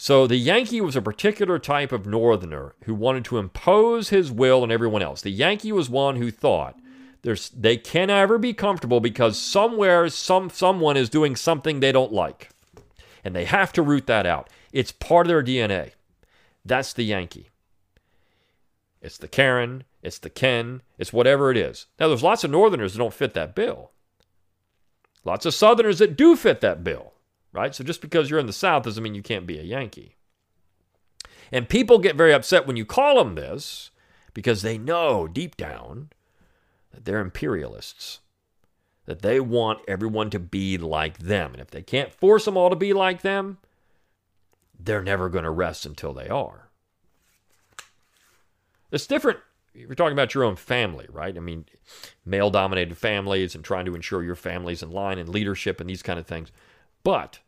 So 0.01 0.29
the 0.29 0.37
Yankee 0.37 0.81
was 0.81 0.95
a 0.95 1.03
particular 1.03 1.59
type 1.59 1.91
of 1.91 2.07
Northerner 2.07 2.77
who 2.85 2.95
wanted 2.95 3.25
to 3.25 3.39
impose 3.39 4.11
his 4.11 4.31
will 4.31 4.63
on 4.63 4.71
everyone 4.71 5.03
else. 5.03 5.23
The 5.23 5.31
Yankee 5.31 5.73
was 5.73 5.91
one 5.91 6.15
who 6.15 6.31
thought 6.31 6.79
there's, 7.23 7.49
they 7.49 7.77
can 7.77 8.07
never 8.07 8.39
be 8.39 8.55
comfortable 8.55 9.01
because 9.01 9.37
somewhere 9.37 10.09
some 10.09 10.51
someone 10.51 10.97
is 10.97 11.11
doing 11.11 11.35
something 11.35 11.81
they 11.81 11.91
don't 11.91 12.13
like, 12.13 12.51
and 13.25 13.35
they 13.35 13.45
have 13.45 13.73
to 13.73 13.83
root 13.83 14.07
that 14.07 14.25
out. 14.25 14.49
It's 14.73 14.93
part 14.93 15.27
of 15.27 15.31
their 15.31 15.43
DNA. 15.43 15.91
That's 16.65 16.93
the 16.93 17.03
Yankee. 17.03 17.49
It's 19.03 19.19
the 19.19 19.27
Karen. 19.27 19.83
It's 20.01 20.21
the 20.21 20.31
Ken. 20.31 20.83
It's 20.97 21.13
whatever 21.13 21.51
it 21.51 21.57
is. 21.57 21.87
Now 21.99 22.07
there's 22.07 22.23
lots 22.23 22.45
of 22.45 22.53
Northerners 22.53 22.93
that 22.93 23.01
don't 23.01 23.13
fit 23.13 23.35
that 23.35 23.57
bill. 23.57 23.91
Lots 25.25 25.45
of 25.45 25.55
Southerners 25.55 25.99
that 25.99 26.17
do 26.17 26.37
fit 26.37 26.61
that 26.61 26.85
bill 26.85 27.15
right? 27.53 27.75
So 27.75 27.85
just 27.85 28.01
because 28.01 28.31
you're 28.31 28.39
in 28.39 28.47
the 28.47 28.53
South 28.53 28.85
doesn't 28.85 29.03
mean 29.03 29.15
you 29.15 29.23
can't 29.23 29.47
be 29.47 29.59
a 29.59 29.63
Yankee. 29.63 30.17
And 31.51 31.69
people 31.69 31.99
get 31.99 32.17
very 32.17 32.33
upset 32.33 32.67
when 32.67 32.77
you 32.77 32.85
call 32.85 33.17
them 33.17 33.35
this 33.35 33.91
because 34.35 34.63
they 34.63 34.79
know 34.79 35.27
deep 35.27 35.57
down 35.57 36.11
that 36.93 37.05
they're 37.05 37.21
imperialists, 37.21 38.21
that 39.07 39.23
they 39.23 39.41
want 39.41 39.81
everyone 39.89 40.31
to 40.31 40.39
be 40.39 40.77
like 40.77 41.19
them. 41.19 41.53
And 41.53 41.61
if 41.61 41.71
they 41.71 41.83
can't 41.83 42.13
force 42.13 42.45
them 42.45 42.57
all 42.57 42.71
to 42.71 42.77
be 42.77 42.93
like 42.93 43.23
them, 43.23 43.59
they're 44.79 45.03
never 45.03 45.29
going 45.29 45.45
to 45.45 45.51
rest 45.51 45.87
until 45.87 46.13
they 46.13 46.29
are. 46.29 46.69
It's 48.91 49.07
different. 49.07 49.39
You're 49.75 49.95
talking 49.95 50.13
about 50.13 50.35
your 50.35 50.45
own 50.45 50.57
family, 50.57 51.07
right? 51.11 51.37
I 51.37 51.41
mean, 51.41 51.67
male 52.25 52.51
dominated 52.51 52.97
families 52.97 53.55
and 53.55 53.65
trying 53.65 53.85
to 53.87 53.95
ensure 53.95 54.23
your 54.23 54.35
family's 54.35 54.83
in 54.83 54.91
line 54.91 55.19
and 55.19 55.29
leadership 55.29 55.81
and 55.81 55.89
these 55.89 56.03
kind 56.03 56.19
of 56.19 56.27
things. 56.27 56.51
But 57.03 57.41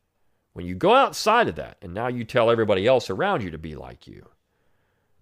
when 0.52 0.66
you 0.66 0.74
go 0.74 0.94
outside 0.94 1.48
of 1.48 1.56
that 1.56 1.76
and 1.82 1.94
now 1.94 2.08
you 2.08 2.24
tell 2.24 2.50
everybody 2.50 2.86
else 2.86 3.10
around 3.10 3.42
you 3.42 3.50
to 3.50 3.58
be 3.58 3.74
like 3.74 4.06
you, 4.06 4.28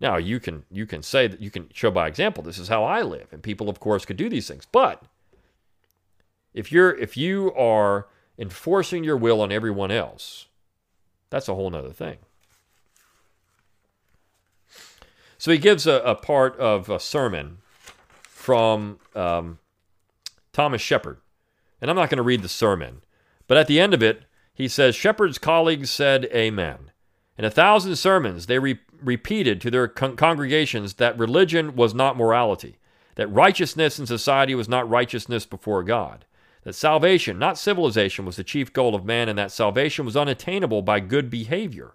now 0.01 0.17
you 0.17 0.39
can 0.39 0.65
you 0.71 0.87
can 0.87 1.03
say 1.03 1.27
that 1.27 1.41
you 1.41 1.51
can 1.51 1.69
show 1.73 1.91
by 1.91 2.07
example 2.07 2.43
this 2.43 2.59
is 2.59 2.69
how 2.69 2.85
I 2.85 3.03
live 3.03 3.33
and 3.33 3.43
people 3.43 3.69
of 3.69 3.81
course 3.81 4.05
could 4.05 4.17
do 4.17 4.29
these 4.29 4.47
things. 4.49 4.67
But 4.71 5.03
if 6.55 6.71
you're 6.71 6.97
if 6.97 7.17
you 7.17 7.53
are 7.55 8.07
enforcing 8.39 9.03
your 9.03 9.17
will 9.17 9.41
on 9.41 9.51
everyone 9.51 9.91
else, 9.91 10.47
that's 11.31 11.49
a 11.49 11.55
whole 11.55 11.71
nother 11.71 11.93
thing. 11.93 12.19
So 15.39 15.53
he 15.53 15.59
gives 15.59 15.87
a, 15.87 15.95
a 16.01 16.15
part 16.17 16.59
of 16.59 16.91
a 16.91 16.99
sermon 16.99 17.59
from 18.13 18.99
um, 19.15 19.59
Thomas 20.53 20.83
Shepard. 20.83 21.19
And 21.81 21.89
I'm 21.89 21.97
not 21.97 22.11
going 22.11 22.17
to 22.17 22.25
read 22.25 22.43
the 22.43 22.49
sermon, 22.49 23.03
but 23.49 23.57
at 23.57 23.67
the 23.67 23.81
end 23.81 23.93
of 23.93 24.03
it, 24.03 24.23
he 24.55 24.69
says, 24.69 24.95
Shepard's 24.95 25.39
colleagues 25.39 25.91
said 25.91 26.27
amen. 26.27 26.93
In 27.37 27.45
a 27.45 27.51
thousand 27.51 27.97
sermons, 27.97 28.47
they 28.47 28.59
re- 28.59 28.81
repeated 29.01 29.61
to 29.61 29.71
their 29.71 29.89
con- 29.89 30.17
congregations 30.17 30.95
that 30.95 31.19
religion 31.19 31.75
was 31.77 31.95
not 31.95 32.17
morality, 32.17 32.79
that 33.15 33.33
righteousness 33.33 33.99
in 33.99 34.07
society 34.07 34.55
was 34.55 34.69
not 34.69 34.89
righteousness 34.89 35.47
before 35.47 35.83
God, 35.83 36.25
that 36.65 36.75
salvation, 36.75 37.39
not 37.39 37.57
civilization, 37.57 38.27
was 38.27 38.37
the 38.37 38.45
chief 38.45 38.73
goal 38.73 38.95
of 38.95 39.05
man, 39.05 39.29
and 39.29 39.39
that 39.39 39.53
salvation 39.53 40.05
was 40.05 40.17
unattainable 40.17 40.83
by 40.83 41.01
good 41.01 41.31
behavior. 41.31 41.95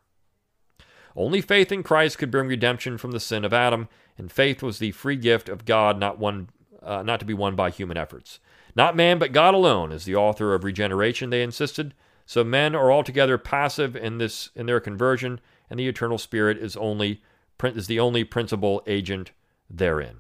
Only 1.16 1.42
faith 1.42 1.72
in 1.72 1.84
Christ 1.84 2.18
could 2.18 2.32
bring 2.32 2.48
redemption 2.48 2.98
from 2.98 3.12
the 3.12 3.20
sin 3.20 3.46
of 3.46 3.54
Adam, 3.54 3.90
and 4.18 4.32
faith 4.32 4.64
was 4.64 4.80
the 4.80 4.92
free 4.92 5.18
gift 5.18 5.50
of 5.50 5.66
God, 5.66 6.00
not, 6.00 6.18
one, 6.18 6.50
uh, 6.82 7.04
not 7.04 7.20
to 7.20 7.26
be 7.26 7.34
won 7.34 7.56
by 7.56 7.70
human 7.70 7.98
efforts. 7.98 8.40
Not 8.76 8.96
man, 8.96 9.20
but 9.20 9.32
God 9.32 9.54
alone 9.54 9.92
is 9.92 10.06
the 10.06 10.16
author 10.16 10.54
of 10.54 10.64
regeneration, 10.64 11.30
they 11.30 11.44
insisted. 11.44 11.94
So 12.26 12.44
men 12.44 12.76
are 12.76 12.92
altogether 12.92 13.38
passive 13.38 13.96
in 13.96 14.18
this 14.18 14.50
in 14.56 14.66
their 14.66 14.80
conversion, 14.80 15.40
and 15.70 15.80
the 15.80 15.88
eternal 15.88 16.18
spirit 16.18 16.58
is 16.58 16.76
only 16.78 17.22
is 17.64 17.88
the 17.88 18.00
only 18.00 18.24
principal 18.24 18.82
agent 18.88 19.32
therein. 19.70 20.18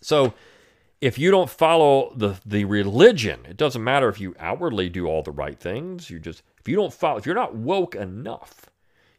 So 0.00 0.34
if 1.00 1.18
you 1.18 1.30
don't 1.30 1.50
follow 1.50 2.12
the 2.16 2.40
the 2.44 2.64
religion, 2.64 3.40
it 3.48 3.56
doesn't 3.56 3.84
matter 3.84 4.08
if 4.08 4.20
you 4.20 4.34
outwardly 4.38 4.88
do 4.88 5.06
all 5.06 5.22
the 5.22 5.30
right 5.30 5.58
things. 5.58 6.10
You 6.10 6.18
just 6.18 6.42
if 6.58 6.68
you 6.68 6.76
don't 6.76 6.92
follow, 6.92 7.18
if 7.18 7.26
you're 7.26 7.34
not 7.34 7.54
woke 7.54 7.94
enough, 7.94 8.70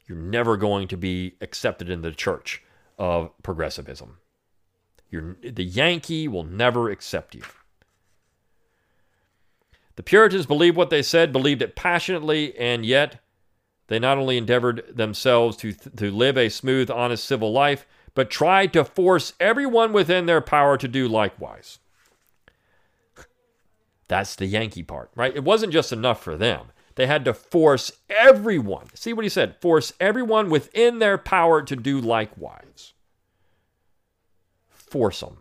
you're 0.08 0.18
never 0.18 0.58
going 0.58 0.88
to 0.90 0.98
be 0.98 1.36
accepted 1.42 1.90
in 1.90 2.02
the 2.02 2.12
church 2.12 2.64
of 2.98 3.32
progressivism. 3.44 4.18
You're, 5.10 5.38
the 5.42 5.64
Yankee 5.64 6.28
will 6.28 6.44
never 6.44 6.90
accept 6.90 7.36
you. 7.36 7.44
The 9.96 10.04
Puritans 10.04 10.46
believed 10.46 10.76
what 10.76 10.90
they 10.90 11.02
said, 11.02 11.32
believed 11.32 11.62
it 11.62 11.76
passionately, 11.76 12.58
and 12.58 12.86
yet 12.86 13.22
they 13.88 14.00
not 14.00 14.18
only 14.18 14.38
endeavored 14.38 14.84
themselves 14.94 15.56
to, 15.58 15.74
to 15.74 16.12
live 16.12 16.38
a 16.38 16.50
smooth, 16.50 16.90
honest 16.90 17.24
civil 17.24 17.52
life, 17.52 17.86
but 18.14 18.30
tried 18.30 18.74
to 18.74 18.84
force 18.84 19.34
everyone 19.40 19.94
within 19.94 20.26
their 20.26 20.42
power 20.42 20.78
to 20.78 20.88
do 20.88 21.08
likewise. 21.08 21.80
That's 24.08 24.36
the 24.36 24.46
Yankee 24.46 24.84
part, 24.84 25.12
right? 25.16 25.36
It 25.36 25.44
wasn't 25.44 25.74
just 25.74 25.92
enough 25.92 26.24
for 26.24 26.36
them. 26.36 26.68
They 26.96 27.08
had 27.08 27.26
to 27.26 27.34
force 27.34 27.92
everyone, 28.10 28.88
see 28.94 29.14
what 29.14 29.26
he 29.26 29.30
said, 29.30 29.60
force 29.60 29.94
everyone 30.00 30.50
within 30.50 31.00
their 31.00 31.18
power 31.18 31.62
to 31.62 31.76
do 31.76 32.00
likewise. 32.00 32.94
Force 34.96 35.20
them, 35.20 35.40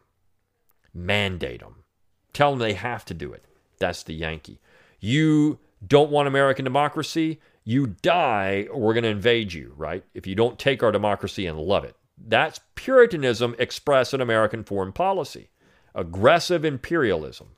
mandate 0.93 1.61
them, 1.61 1.85
tell 2.33 2.51
them 2.51 2.59
they 2.59 2.73
have 2.73 3.05
to 3.05 3.15
do 3.15 3.33
it. 3.33 3.45
That's 3.79 4.03
the 4.03 4.13
Yankee. 4.13 4.59
You 4.99 5.61
don't 5.87 6.11
want 6.11 6.27
American 6.27 6.65
democracy, 6.65 7.39
you 7.63 7.95
die 8.03 8.67
or 8.69 8.81
we're 8.81 8.95
going 8.95 9.05
to 9.05 9.11
invade 9.11 9.53
you, 9.53 9.73
right? 9.77 10.03
If 10.13 10.27
you 10.27 10.35
don't 10.35 10.59
take 10.59 10.83
our 10.83 10.91
democracy 10.91 11.47
and 11.47 11.57
love 11.57 11.85
it. 11.85 11.95
That's 12.19 12.59
Puritanism 12.75 13.55
expressed 13.57 14.13
in 14.13 14.21
American 14.21 14.65
foreign 14.65 14.91
policy. 14.91 15.51
Aggressive 15.95 16.65
imperialism. 16.65 17.51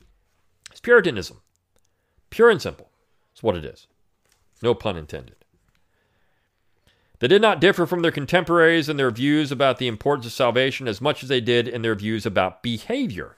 It's 0.71 0.81
Puritanism. 0.81 1.41
Pure 2.29 2.51
and 2.51 2.61
simple. 2.61 2.91
That's 3.33 3.43
what 3.43 3.57
it 3.57 3.65
is. 3.65 3.87
No 4.61 4.75
pun 4.75 4.99
intended. 4.99 5.46
They 7.27 7.35
did 7.35 7.43
not 7.43 7.61
differ 7.61 7.87
from 7.87 8.03
their 8.03 8.13
contemporaries 8.13 8.89
in 8.89 8.99
their 8.99 9.11
views 9.11 9.51
about 9.51 9.79
the 9.79 9.89
importance 9.89 10.27
of 10.27 10.33
salvation 10.33 10.87
as 10.87 11.01
much 11.01 11.25
as 11.25 11.29
they 11.29 11.41
did 11.41 11.67
in 11.67 11.83
their 11.83 11.97
views 11.97 12.25
about 12.25 12.63
behavior. 12.63 13.37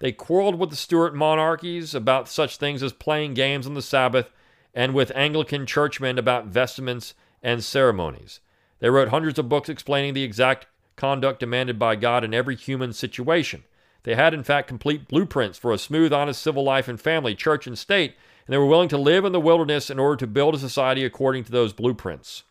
They 0.00 0.10
quarreled 0.10 0.58
with 0.58 0.70
the 0.70 0.76
Stuart 0.76 1.14
monarchies 1.14 1.94
about 1.94 2.28
such 2.28 2.56
things 2.56 2.82
as 2.82 2.92
playing 2.92 3.34
games 3.34 3.64
on 3.64 3.74
the 3.74 3.80
Sabbath 3.80 4.32
and 4.74 4.92
with 4.92 5.12
Anglican 5.14 5.66
churchmen 5.66 6.18
about 6.18 6.46
vestments 6.46 7.14
and 7.40 7.62
ceremonies. 7.62 8.40
They 8.80 8.90
wrote 8.90 9.10
hundreds 9.10 9.38
of 9.38 9.48
books 9.48 9.68
explaining 9.68 10.14
the 10.14 10.24
exact 10.24 10.66
conduct 10.96 11.38
demanded 11.38 11.78
by 11.78 11.94
God 11.94 12.24
in 12.24 12.34
every 12.34 12.56
human 12.56 12.92
situation. 12.92 13.62
They 14.02 14.16
had, 14.16 14.34
in 14.34 14.42
fact, 14.42 14.66
complete 14.66 15.06
blueprints 15.06 15.58
for 15.58 15.70
a 15.70 15.78
smooth, 15.78 16.12
honest 16.12 16.42
civil 16.42 16.64
life 16.64 16.88
and 16.88 17.00
family, 17.00 17.36
church, 17.36 17.68
and 17.68 17.78
state, 17.78 18.16
and 18.48 18.52
they 18.52 18.58
were 18.58 18.66
willing 18.66 18.88
to 18.88 18.98
live 18.98 19.24
in 19.24 19.30
the 19.30 19.38
wilderness 19.38 19.90
in 19.90 20.00
order 20.00 20.16
to 20.16 20.26
build 20.26 20.56
a 20.56 20.58
society 20.58 21.04
according 21.04 21.44
to 21.44 21.52
those 21.52 21.72
blueprints. 21.72 22.42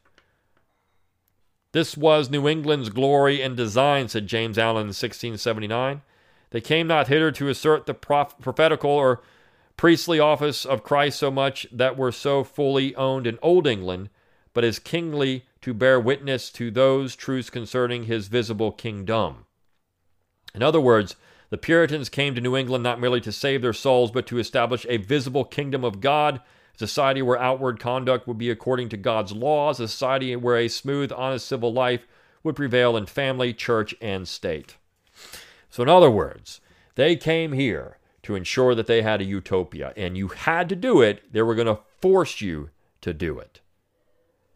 This 1.78 1.96
was 1.96 2.32
New 2.32 2.48
England's 2.48 2.90
glory 2.90 3.40
and 3.40 3.56
design, 3.56 4.08
said 4.08 4.26
James 4.26 4.58
Allen 4.58 4.86
in 4.86 4.96
1679. 4.96 6.02
They 6.50 6.60
came 6.60 6.88
not 6.88 7.08
hither 7.08 7.32
to 7.34 7.50
assert 7.50 7.86
the 7.86 7.94
proph- 7.94 8.40
prophetical 8.40 8.90
or 8.90 9.22
priestly 9.76 10.20
office 10.20 10.66
of 10.66 10.82
Christ 10.82 11.20
so 11.20 11.30
much 11.30 11.68
that 11.72 11.96
were 11.96 12.12
so 12.12 12.44
fully 12.44 12.96
owned 12.96 13.28
in 13.28 13.38
Old 13.44 13.68
England, 13.68 14.10
but 14.56 14.64
as 14.64 14.80
kingly 14.80 15.46
to 15.62 15.76
bear 15.76 16.00
witness 16.00 16.50
to 16.54 16.72
those 16.72 17.16
truths 17.16 17.52
concerning 17.52 18.06
his 18.06 18.28
visible 18.28 18.72
kingdom. 18.72 19.46
In 20.56 20.64
other 20.64 20.82
words, 20.82 21.16
the 21.52 21.60
Puritans 21.60 22.10
came 22.10 22.34
to 22.34 22.42
New 22.42 22.58
England 22.58 22.84
not 22.84 23.00
merely 23.00 23.22
to 23.22 23.32
save 23.32 23.62
their 23.62 23.72
souls, 23.72 24.10
but 24.10 24.26
to 24.26 24.40
establish 24.40 24.88
a 24.90 24.98
visible 24.98 25.46
kingdom 25.46 25.84
of 25.84 26.02
God, 26.02 26.42
society 26.78 27.22
where 27.22 27.40
outward 27.40 27.80
conduct 27.80 28.28
would 28.28 28.38
be 28.38 28.50
according 28.50 28.90
to 28.90 28.98
God's 28.98 29.32
laws, 29.32 29.80
a 29.80 29.88
society 29.88 30.36
where 30.36 30.58
a 30.58 30.68
smooth, 30.68 31.12
honest 31.12 31.48
civil 31.48 31.74
life 31.74 32.08
would 32.44 32.56
prevail 32.56 32.96
in 32.96 33.06
family, 33.06 33.54
church, 33.54 33.94
and 34.00 34.28
state. 34.28 34.78
So, 35.70 35.84
in 35.84 35.90
other 35.90 36.12
words, 36.12 36.62
they 36.96 37.16
came 37.16 37.54
here 37.54 37.98
to 38.24 38.36
ensure 38.36 38.76
that 38.76 38.88
they 38.88 39.02
had 39.02 39.22
a 39.22 39.26
utopia, 39.26 39.94
and 39.98 40.18
you 40.18 40.30
had 40.30 40.70
to 40.70 40.76
do 40.76 41.02
it. 41.02 41.34
They 41.34 41.42
were 41.42 41.56
going 41.56 41.68
to 41.68 41.80
force 42.00 42.42
you 42.42 42.70
to 43.02 43.14
do 43.14 43.40
it. 43.40 43.62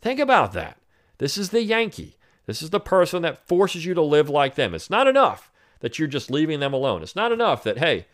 Think 0.01 0.19
about 0.19 0.53
that. 0.53 0.77
This 1.17 1.37
is 1.37 1.49
the 1.49 1.63
Yankee. 1.63 2.17
This 2.45 2.61
is 2.61 2.71
the 2.71 2.79
person 2.79 3.21
that 3.21 3.47
forces 3.47 3.85
you 3.85 3.93
to 3.93 4.01
live 4.01 4.29
like 4.29 4.55
them. 4.55 4.73
It's 4.73 4.89
not 4.89 5.07
enough 5.07 5.51
that 5.79 5.97
you're 5.97 6.07
just 6.07 6.31
leaving 6.31 6.59
them 6.59 6.73
alone. 6.73 7.01
It's 7.01 7.15
not 7.15 7.31
enough 7.31 7.63
that, 7.63 7.77
hey, 7.77 8.07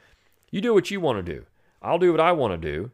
you 0.51 0.61
do 0.61 0.73
what 0.73 0.91
you 0.91 0.99
want 0.99 1.25
to 1.25 1.33
do. 1.33 1.45
I'll 1.81 1.99
do 1.99 2.11
what 2.11 2.21
I 2.21 2.31
want 2.31 2.59
to 2.59 2.71
do. 2.71 2.91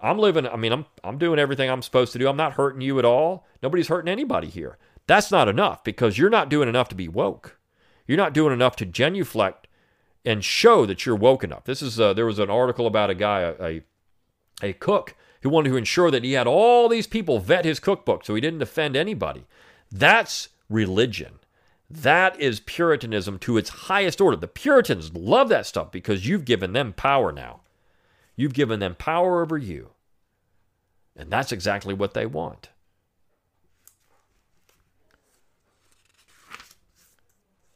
I'm 0.00 0.18
living, 0.18 0.46
I 0.46 0.56
mean, 0.56 0.72
I'm, 0.72 0.86
I'm 1.02 1.18
doing 1.18 1.38
everything 1.38 1.70
I'm 1.70 1.82
supposed 1.82 2.12
to 2.12 2.18
do. 2.18 2.28
I'm 2.28 2.36
not 2.36 2.54
hurting 2.54 2.82
you 2.82 2.98
at 2.98 3.04
all. 3.04 3.46
Nobody's 3.62 3.88
hurting 3.88 4.10
anybody 4.10 4.48
here. 4.48 4.78
That's 5.06 5.30
not 5.30 5.48
enough 5.48 5.84
because 5.84 6.18
you're 6.18 6.30
not 6.30 6.48
doing 6.48 6.68
enough 6.68 6.88
to 6.90 6.94
be 6.94 7.08
woke. 7.08 7.58
You're 8.06 8.18
not 8.18 8.34
doing 8.34 8.52
enough 8.52 8.76
to 8.76 8.86
genuflect 8.86 9.68
and 10.24 10.44
show 10.44 10.84
that 10.86 11.06
you're 11.06 11.16
woke 11.16 11.44
enough. 11.44 11.64
This 11.64 11.80
is 11.80 11.98
uh, 11.98 12.12
there 12.12 12.26
was 12.26 12.38
an 12.38 12.50
article 12.50 12.86
about 12.86 13.10
a 13.10 13.14
guy, 13.14 13.40
a, 13.40 13.54
a, 13.62 13.82
a 14.62 14.72
cook, 14.74 15.14
who 15.42 15.50
wanted 15.50 15.70
to 15.70 15.76
ensure 15.76 16.10
that 16.10 16.24
he 16.24 16.32
had 16.32 16.46
all 16.46 16.88
these 16.88 17.06
people 17.06 17.38
vet 17.38 17.64
his 17.64 17.78
cookbook 17.78 18.24
so 18.24 18.34
he 18.34 18.40
didn't 18.40 18.62
offend 18.62 18.96
anybody. 18.96 19.46
That's 19.92 20.48
religion. 20.68 21.38
That 21.88 22.40
is 22.40 22.58
Puritanism 22.60 23.38
to 23.40 23.56
its 23.56 23.70
highest 23.70 24.20
order. 24.20 24.36
The 24.36 24.48
Puritans 24.48 25.14
love 25.14 25.48
that 25.50 25.66
stuff 25.66 25.92
because 25.92 26.26
you've 26.26 26.44
given 26.44 26.72
them 26.72 26.92
power 26.92 27.30
now. 27.30 27.60
You've 28.36 28.54
given 28.54 28.80
them 28.80 28.94
power 28.94 29.42
over 29.42 29.56
you. 29.56 29.90
And 31.16 31.30
that's 31.30 31.52
exactly 31.52 31.94
what 31.94 32.14
they 32.14 32.26
want. 32.26 32.68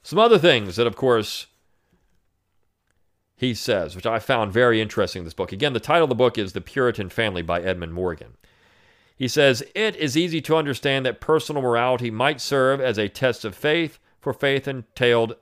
Some 0.03 0.19
other 0.19 0.39
things 0.39 0.77
that, 0.77 0.87
of 0.87 0.97
course, 0.97 1.47
he 3.37 3.55
says, 3.55 3.97
which 3.97 4.07
I 4.07 4.19
found 4.19 4.53
very 4.53 4.81
interesting 4.81 5.21
in 5.21 5.25
this 5.25 5.35
book. 5.35 5.51
Again, 5.51 5.73
the 5.73 5.81
title 5.81 6.05
of 6.05 6.09
the 6.11 6.15
book 6.15 6.37
is 6.37 6.53
The 6.53 6.61
Puritan 6.61 7.09
Family 7.09 7.41
by 7.41 7.63
Edmund 7.63 7.95
Morgan. 7.95 8.37
He 9.17 9.29
says, 9.29 9.63
It 9.75 9.97
is 9.97 10.17
easy 10.17 10.41
to 10.43 10.57
understand 10.57 11.07
that 11.07 11.21
personal 11.21 11.63
morality 11.63 12.11
might 12.11 12.41
serve 12.41 12.81
as 12.81 12.99
a 12.99 13.09
test 13.09 13.45
of 13.45 13.55
faith, 13.55 13.99
for 14.19 14.33
faith 14.35 14.69
entailed 14.69 15.37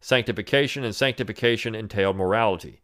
sanctification, 0.00 0.84
and 0.84 0.96
sanctification 0.96 1.74
entailed 1.74 2.16
morality. 2.16 2.80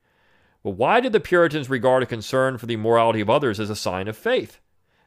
But 0.62 0.73
why 0.73 1.01
did 1.01 1.12
the 1.12 1.20
Puritans 1.20 1.70
regard 1.70 2.03
a 2.03 2.07
concern 2.07 2.59
for 2.59 2.66
the 2.66 2.77
morality 2.77 3.20
of 3.20 3.31
others 3.31 3.59
as 3.59 3.70
a 3.70 3.77
sign 3.77 4.09
of 4.09 4.16
faith? 4.16 4.61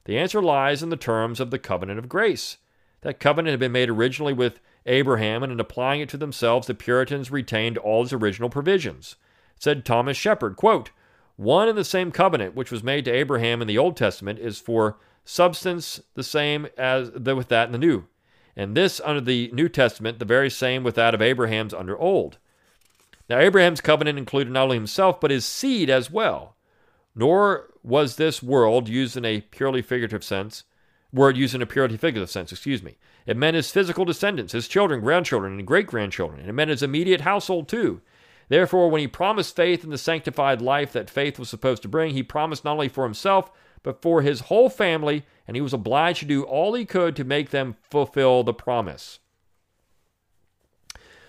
The 0.05 0.17
answer 0.17 0.41
lies 0.41 0.83
in 0.83 0.89
the 0.89 0.97
terms 0.97 1.39
of 1.39 1.51
the 1.51 1.59
covenant 1.59 1.99
of 1.99 2.09
grace. 2.09 2.57
That 3.01 3.19
covenant 3.19 3.51
had 3.51 3.59
been 3.59 3.71
made 3.71 3.89
originally 3.89 4.33
with 4.33 4.59
Abraham, 4.85 5.43
and 5.43 5.51
in 5.51 5.59
applying 5.59 6.01
it 6.01 6.09
to 6.09 6.17
themselves, 6.17 6.67
the 6.67 6.73
Puritans 6.73 7.31
retained 7.31 7.77
all 7.77 8.03
its 8.03 8.13
original 8.13 8.49
provisions. 8.49 9.15
Said 9.59 9.85
Thomas 9.85 10.17
Shepard, 10.17 10.55
quote, 10.55 10.91
One 11.35 11.69
and 11.69 11.77
the 11.77 11.85
same 11.85 12.11
covenant 12.11 12.55
which 12.55 12.71
was 12.71 12.83
made 12.83 13.05
to 13.05 13.11
Abraham 13.11 13.61
in 13.61 13.67
the 13.67 13.77
Old 13.77 13.95
Testament 13.95 14.39
is 14.39 14.59
for 14.59 14.97
substance 15.23 16.01
the 16.15 16.23
same 16.23 16.67
as 16.77 17.11
the, 17.11 17.35
with 17.35 17.47
that 17.49 17.67
in 17.67 17.71
the 17.71 17.77
New, 17.77 18.05
and 18.55 18.75
this 18.75 18.99
under 19.05 19.21
the 19.21 19.49
New 19.53 19.69
Testament 19.69 20.19
the 20.19 20.25
very 20.25 20.49
same 20.49 20.83
with 20.83 20.95
that 20.95 21.13
of 21.13 21.21
Abraham's 21.21 21.73
under 21.73 21.97
Old. 21.97 22.37
Now 23.33 23.39
Abraham's 23.39 23.81
covenant 23.81 24.19
included 24.19 24.53
not 24.53 24.65
only 24.65 24.77
himself 24.77 25.19
but 25.19 25.31
his 25.31 25.43
seed 25.43 25.89
as 25.89 26.11
well. 26.11 26.55
Nor 27.15 27.71
was 27.81 28.15
this 28.15 28.43
world 28.43 28.87
used 28.87 29.17
in 29.17 29.25
a 29.25 29.41
purely 29.41 29.81
figurative 29.81 30.23
sense, 30.23 30.65
word 31.11 31.35
used 31.35 31.55
in 31.55 31.61
a 31.63 31.65
purely 31.65 31.97
figurative 31.97 32.29
sense, 32.29 32.51
excuse 32.51 32.83
me. 32.83 32.95
It 33.25 33.35
meant 33.35 33.55
his 33.55 33.71
physical 33.71 34.05
descendants, 34.05 34.53
his 34.53 34.67
children, 34.67 35.01
grandchildren, 35.01 35.53
and 35.57 35.65
great 35.65 35.87
grandchildren. 35.87 36.41
And 36.41 36.49
it 36.49 36.53
meant 36.53 36.69
his 36.69 36.83
immediate 36.83 37.21
household 37.21 37.67
too. 37.67 38.01
Therefore, 38.49 38.91
when 38.91 39.01
he 39.01 39.07
promised 39.07 39.55
faith 39.55 39.83
in 39.83 39.89
the 39.89 39.97
sanctified 39.97 40.61
life 40.61 40.93
that 40.93 41.09
faith 41.09 41.39
was 41.39 41.49
supposed 41.49 41.81
to 41.81 41.87
bring, 41.87 42.13
he 42.13 42.21
promised 42.21 42.63
not 42.63 42.73
only 42.73 42.87
for 42.87 43.03
himself, 43.03 43.49
but 43.81 43.99
for 43.99 44.21
his 44.21 44.41
whole 44.41 44.69
family, 44.69 45.25
and 45.47 45.57
he 45.57 45.61
was 45.61 45.73
obliged 45.73 46.19
to 46.19 46.25
do 46.25 46.43
all 46.43 46.75
he 46.75 46.85
could 46.85 47.15
to 47.15 47.23
make 47.23 47.49
them 47.49 47.77
fulfill 47.81 48.43
the 48.43 48.53
promise. 48.53 49.17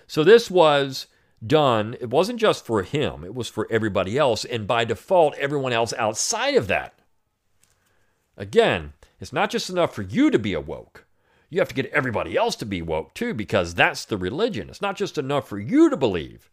So 0.05 0.23
this 0.23 0.51
was 0.51 1.07
done, 1.47 1.95
it 1.99 2.09
wasn't 2.09 2.39
just 2.39 2.65
for 2.65 2.83
him, 2.83 3.23
it 3.23 3.35
was 3.35 3.49
for 3.49 3.67
everybody 3.69 4.17
else, 4.17 4.45
and 4.45 4.67
by 4.67 4.85
default, 4.85 5.35
everyone 5.35 5.73
else 5.73 5.93
outside 5.93 6.55
of 6.55 6.67
that. 6.67 6.99
Again, 8.37 8.93
it's 9.19 9.33
not 9.33 9.49
just 9.49 9.69
enough 9.69 9.95
for 9.95 10.01
you 10.01 10.29
to 10.29 10.39
be 10.39 10.53
awoke 10.53 11.05
you 11.49 11.61
have 11.61 11.69
to 11.69 11.75
get 11.75 11.85
everybody 11.91 12.35
else 12.35 12.55
to 12.57 12.65
be 12.65 12.81
woke 12.81 13.13
too, 13.13 13.33
because 13.33 13.73
that's 13.73 14.05
the 14.05 14.17
religion. 14.17 14.69
It's 14.69 14.81
not 14.81 14.97
just 14.97 15.17
enough 15.17 15.47
for 15.47 15.59
you 15.59 15.89
to 15.89 15.97
believe 15.97 16.49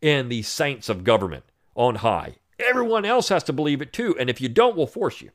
in 0.00 0.28
the 0.28 0.42
saints 0.42 0.88
of 0.88 1.04
government 1.04 1.44
on 1.74 1.96
high. 1.96 2.36
Everyone 2.58 3.04
else 3.04 3.30
has 3.30 3.42
to 3.44 3.52
believe 3.52 3.82
it 3.82 3.92
too. 3.92 4.16
And 4.18 4.30
if 4.30 4.40
you 4.40 4.48
don't, 4.48 4.76
we'll 4.76 4.86
force 4.86 5.20
you. 5.20 5.30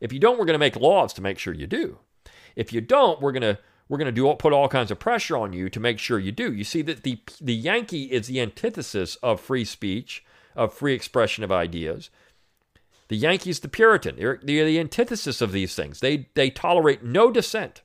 If 0.00 0.12
you 0.12 0.20
don't, 0.20 0.38
we're 0.38 0.44
going 0.44 0.54
to 0.54 0.58
make 0.58 0.76
laws 0.76 1.12
to 1.14 1.22
make 1.22 1.38
sure 1.38 1.52
you 1.52 1.66
do. 1.66 1.98
If 2.54 2.72
you 2.72 2.80
don't, 2.80 3.20
we're 3.20 3.32
going 3.32 3.42
to 3.42 3.58
we're 3.88 3.98
going 3.98 4.06
to 4.06 4.12
do 4.12 4.32
put 4.34 4.52
all 4.52 4.68
kinds 4.68 4.90
of 4.90 4.98
pressure 4.98 5.36
on 5.36 5.52
you 5.52 5.68
to 5.70 5.80
make 5.80 5.98
sure 5.98 6.18
you 6.18 6.32
do. 6.32 6.52
You 6.52 6.64
see 6.64 6.82
that 6.82 7.02
the 7.02 7.20
the 7.40 7.54
Yankee 7.54 8.04
is 8.04 8.26
the 8.26 8.40
antithesis 8.40 9.16
of 9.16 9.40
free 9.40 9.64
speech, 9.64 10.24
of 10.54 10.74
free 10.74 10.94
expression 10.94 11.44
of 11.44 11.52
ideas. 11.52 12.10
The 13.08 13.16
Yankees, 13.16 13.60
the 13.60 13.68
Puritan, 13.68 14.16
they're, 14.16 14.38
they're 14.42 14.66
the 14.66 14.78
antithesis 14.78 15.40
of 15.40 15.52
these 15.52 15.74
things. 15.74 16.00
They 16.00 16.28
they 16.34 16.50
tolerate 16.50 17.02
no 17.02 17.30
dissent. 17.30 17.82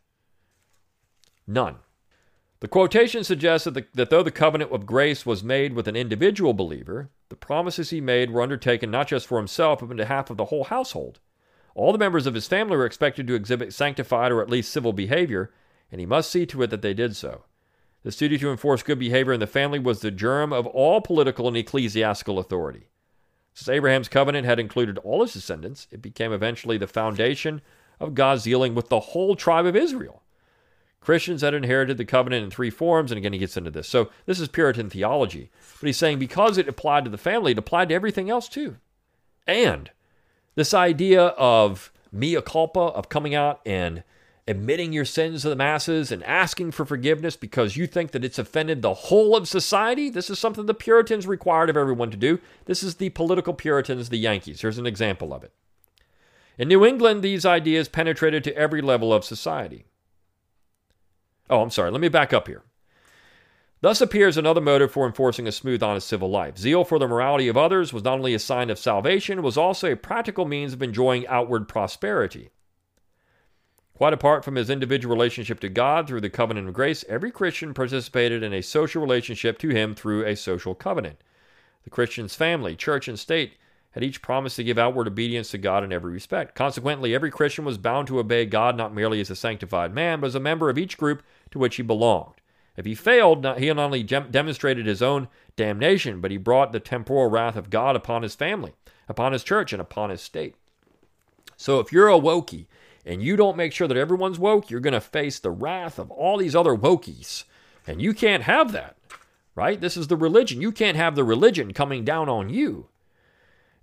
None. 1.48 1.78
The 2.60 2.70
quotation 2.70 3.26
suggests 3.26 3.66
that, 3.66 3.74
the, 3.74 3.86
that 3.94 4.10
though 4.10 4.24
the 4.24 4.32
covenant 4.32 4.72
of 4.72 4.86
grace 4.86 5.26
was 5.26 5.44
made 5.44 5.74
with 5.74 5.86
an 5.90 5.98
individual 5.98 6.54
believer, 6.54 7.10
the 7.28 7.36
promises 7.36 7.90
he 7.90 8.00
made 8.00 8.32
were 8.32 8.42
undertaken 8.42 8.90
not 8.90 9.10
just 9.10 9.28
for 9.28 9.38
himself, 9.38 9.80
but 9.80 9.90
on 9.90 9.98
behalf 9.98 10.30
of 10.30 10.38
the 10.38 10.46
whole 10.46 10.64
household. 10.64 11.20
All 11.76 11.92
the 11.92 11.98
members 11.98 12.26
of 12.26 12.36
his 12.36 12.48
family 12.48 12.78
were 12.78 12.86
expected 12.86 13.28
to 13.28 13.34
exhibit 13.34 13.74
sanctified 13.74 14.32
or 14.32 14.42
at 14.42 14.50
least 14.50 14.72
civil 14.72 14.94
behavior, 14.94 15.52
and 15.94 16.00
he 16.00 16.08
must 16.08 16.32
see 16.32 16.44
to 16.48 16.64
it 16.64 16.72
that 16.72 16.82
they 16.82 16.96
did 16.96 17.16
so. 17.16 17.44
This 18.04 18.18
duty 18.18 18.40
to 18.40 18.50
enforce 18.50 18.82
good 18.82 18.98
behavior 18.98 19.32
in 19.32 19.40
the 19.40 19.46
family 19.46 19.78
was 19.78 20.00
the 20.00 20.10
germ 20.10 20.52
of 20.52 20.66
all 20.66 21.02
political 21.02 21.48
and 21.48 21.56
ecclesiastical 21.56 22.40
authority. 22.40 22.88
Since 23.54 23.70
Abraham's 23.70 24.10
covenant 24.10 24.48
had 24.48 24.60
included 24.60 24.98
all 24.98 25.22
his 25.22 25.34
descendants, 25.34 25.86
it 25.92 26.02
became 26.02 26.34
eventually 26.34 26.80
the 26.80 26.88
foundation 26.88 27.62
of 28.00 28.16
God's 28.16 28.44
dealing 28.44 28.74
with 28.74 28.90
the 28.90 29.00
whole 29.00 29.36
tribe 29.36 29.68
of 29.68 29.76
Israel. 29.76 30.24
Christians 31.00 31.44
had 31.44 31.54
inherited 31.54 32.00
the 32.00 32.06
covenant 32.06 32.44
in 32.44 32.50
three 32.50 32.72
forms, 32.72 33.12
and 33.12 33.20
again, 33.20 33.34
he 33.34 33.38
gets 33.38 33.56
into 33.56 33.70
this. 33.70 33.88
So, 33.88 34.10
this 34.26 34.40
is 34.40 34.48
Puritan 34.48 34.90
theology. 34.90 35.52
But 35.80 35.86
he's 35.86 35.98
saying 35.98 36.18
because 36.18 36.58
it 36.58 36.68
applied 36.68 37.04
to 37.04 37.12
the 37.12 37.20
family, 37.20 37.52
it 37.52 37.60
applied 37.60 37.90
to 37.90 37.96
everything 37.96 38.32
else 38.32 38.50
too. 38.50 38.78
And 39.46 39.92
this 40.56 40.74
idea 40.74 41.26
of 41.26 41.92
mea 42.12 42.42
culpa, 42.42 42.80
of 42.80 43.10
coming 43.10 43.36
out 43.36 43.62
and 43.64 44.04
admitting 44.48 44.92
your 44.92 45.06
sins 45.06 45.42
to 45.42 45.50
the 45.50 45.56
masses 45.56 46.12
and 46.12 46.24
asking 46.24 46.72
for 46.72 46.86
forgiveness 46.86 47.36
because 47.36 47.78
you 47.78 47.88
think 47.88 48.12
that 48.12 48.26
it's 48.26 48.40
offended 48.40 48.82
the 48.82 48.94
whole 48.94 49.36
of 49.36 49.48
society, 49.48 50.10
this 50.10 50.30
is 50.30 50.38
something 50.38 50.66
the 50.66 50.74
Puritans 50.74 51.26
required 51.26 51.70
of 51.70 51.78
everyone 51.78 52.12
to 52.12 52.18
do. 52.18 52.40
This 52.66 52.84
is 52.84 52.96
the 52.96 53.10
political 53.10 53.54
Puritans, 53.54 54.10
the 54.10 54.18
Yankees. 54.18 54.62
Here's 54.62 54.78
an 54.78 54.86
example 54.86 55.34
of 55.34 55.44
it. 55.44 55.54
In 56.58 56.68
New 56.68 56.86
England, 56.86 57.24
these 57.24 57.46
ideas 57.46 57.88
penetrated 57.88 58.44
to 58.44 58.56
every 58.56 58.82
level 58.82 59.14
of 59.14 59.26
society. 59.26 59.86
Oh, 61.50 61.62
I'm 61.62 61.72
sorry. 61.72 61.92
Let 61.92 62.02
me 62.02 62.10
back 62.10 62.34
up 62.34 62.48
here. 62.48 62.64
Thus 63.82 64.00
appears 64.00 64.38
another 64.38 64.62
motive 64.62 64.92
for 64.92 65.06
enforcing 65.06 65.46
a 65.46 65.52
smooth, 65.52 65.84
honest 65.84 66.08
civil 66.08 66.30
life. 66.30 66.58
Zeal 66.58 66.86
for 66.86 67.00
the 67.00 67.08
morality 67.08 67.50
of 67.50 67.58
others 67.58 67.92
was 67.92 68.04
not 68.04 68.18
only 68.18 68.34
a 68.34 68.40
sign 68.40 68.70
of 68.70 68.80
salvation, 68.80 69.40
it 69.40 69.42
was 69.42 69.58
also 69.58 69.92
a 69.92 69.98
practical 69.98 70.46
means 70.46 70.72
of 70.72 70.82
enjoying 70.82 71.28
outward 71.28 71.68
prosperity. 71.68 72.50
Quite 73.96 74.14
apart 74.14 74.44
from 74.44 74.56
his 74.56 74.70
individual 74.70 75.16
relationship 75.16 75.60
to 75.60 75.70
God 75.70 76.08
through 76.08 76.22
the 76.22 76.30
covenant 76.30 76.68
of 76.68 76.74
grace, 76.74 77.06
every 77.08 77.30
Christian 77.30 77.74
participated 77.74 78.42
in 78.42 78.54
a 78.54 78.62
social 78.62 79.02
relationship 79.02 79.60
to 79.60 79.70
him 79.70 79.94
through 79.94 80.26
a 80.26 80.36
social 80.36 80.74
covenant. 80.74 81.22
The 81.84 81.92
Christian's 81.92 82.34
family, 82.34 82.76
church, 82.76 83.08
and 83.08 83.20
state 83.20 83.54
had 83.92 84.04
each 84.04 84.24
promised 84.24 84.56
to 84.56 84.64
give 84.64 84.80
outward 84.80 85.08
obedience 85.08 85.52
to 85.52 85.60
God 85.60 85.84
in 85.84 85.94
every 85.94 86.12
respect. 86.12 86.56
Consequently, 86.56 87.14
every 87.14 87.30
Christian 87.30 87.64
was 87.66 87.78
bound 87.78 88.08
to 88.08 88.18
obey 88.18 88.48
God 88.48 88.76
not 88.76 88.96
merely 88.96 89.22
as 89.22 89.30
a 89.30 89.36
sanctified 89.36 89.94
man, 89.94 90.20
but 90.20 90.28
as 90.28 90.36
a 90.36 90.40
member 90.40 90.72
of 90.72 90.80
each 90.80 90.98
group 90.98 91.22
to 91.52 91.60
which 91.60 91.76
he 91.76 91.84
belonged. 91.84 92.34
If 92.76 92.86
he 92.86 92.96
failed, 92.96 93.46
he 93.60 93.68
not 93.68 93.78
only 93.78 94.02
demonstrated 94.02 94.88
his 94.88 95.04
own 95.04 95.28
damnation, 95.56 96.22
but 96.22 96.32
he 96.32 96.38
brought 96.38 96.72
the 96.72 96.80
temporal 96.80 97.30
wrath 97.30 97.56
of 97.56 97.70
God 97.70 97.96
upon 97.96 98.24
his 98.24 98.34
family, 98.34 98.74
upon 99.08 99.34
his 99.34 99.44
church, 99.44 99.72
and 99.72 99.82
upon 99.82 100.10
his 100.10 100.22
state. 100.22 100.56
So 101.56 101.80
if 101.80 101.92
you're 101.92 102.10
a 102.10 102.20
wokey 102.20 102.66
and 103.06 103.22
you 103.22 103.36
don't 103.36 103.58
make 103.58 103.74
sure 103.74 103.88
that 103.88 103.98
everyone's 103.98 104.40
woke, 104.40 104.70
you're 104.70 104.80
going 104.80 104.94
to 104.94 105.02
face 105.02 105.40
the 105.40 105.52
wrath 105.52 106.00
of 106.00 106.10
all 106.12 106.38
these 106.38 106.56
other 106.56 106.76
wokies. 106.76 107.44
And 107.86 108.02
you 108.02 108.14
can't 108.14 108.44
have 108.44 108.72
that, 108.72 108.96
right? 109.56 109.80
This 109.80 109.98
is 109.98 110.08
the 110.08 110.16
religion. 110.16 110.62
You 110.62 110.72
can't 110.72 110.96
have 110.96 111.16
the 111.16 111.24
religion 111.24 111.74
coming 111.74 112.06
down 112.06 112.30
on 112.30 112.50
you. 112.50 112.88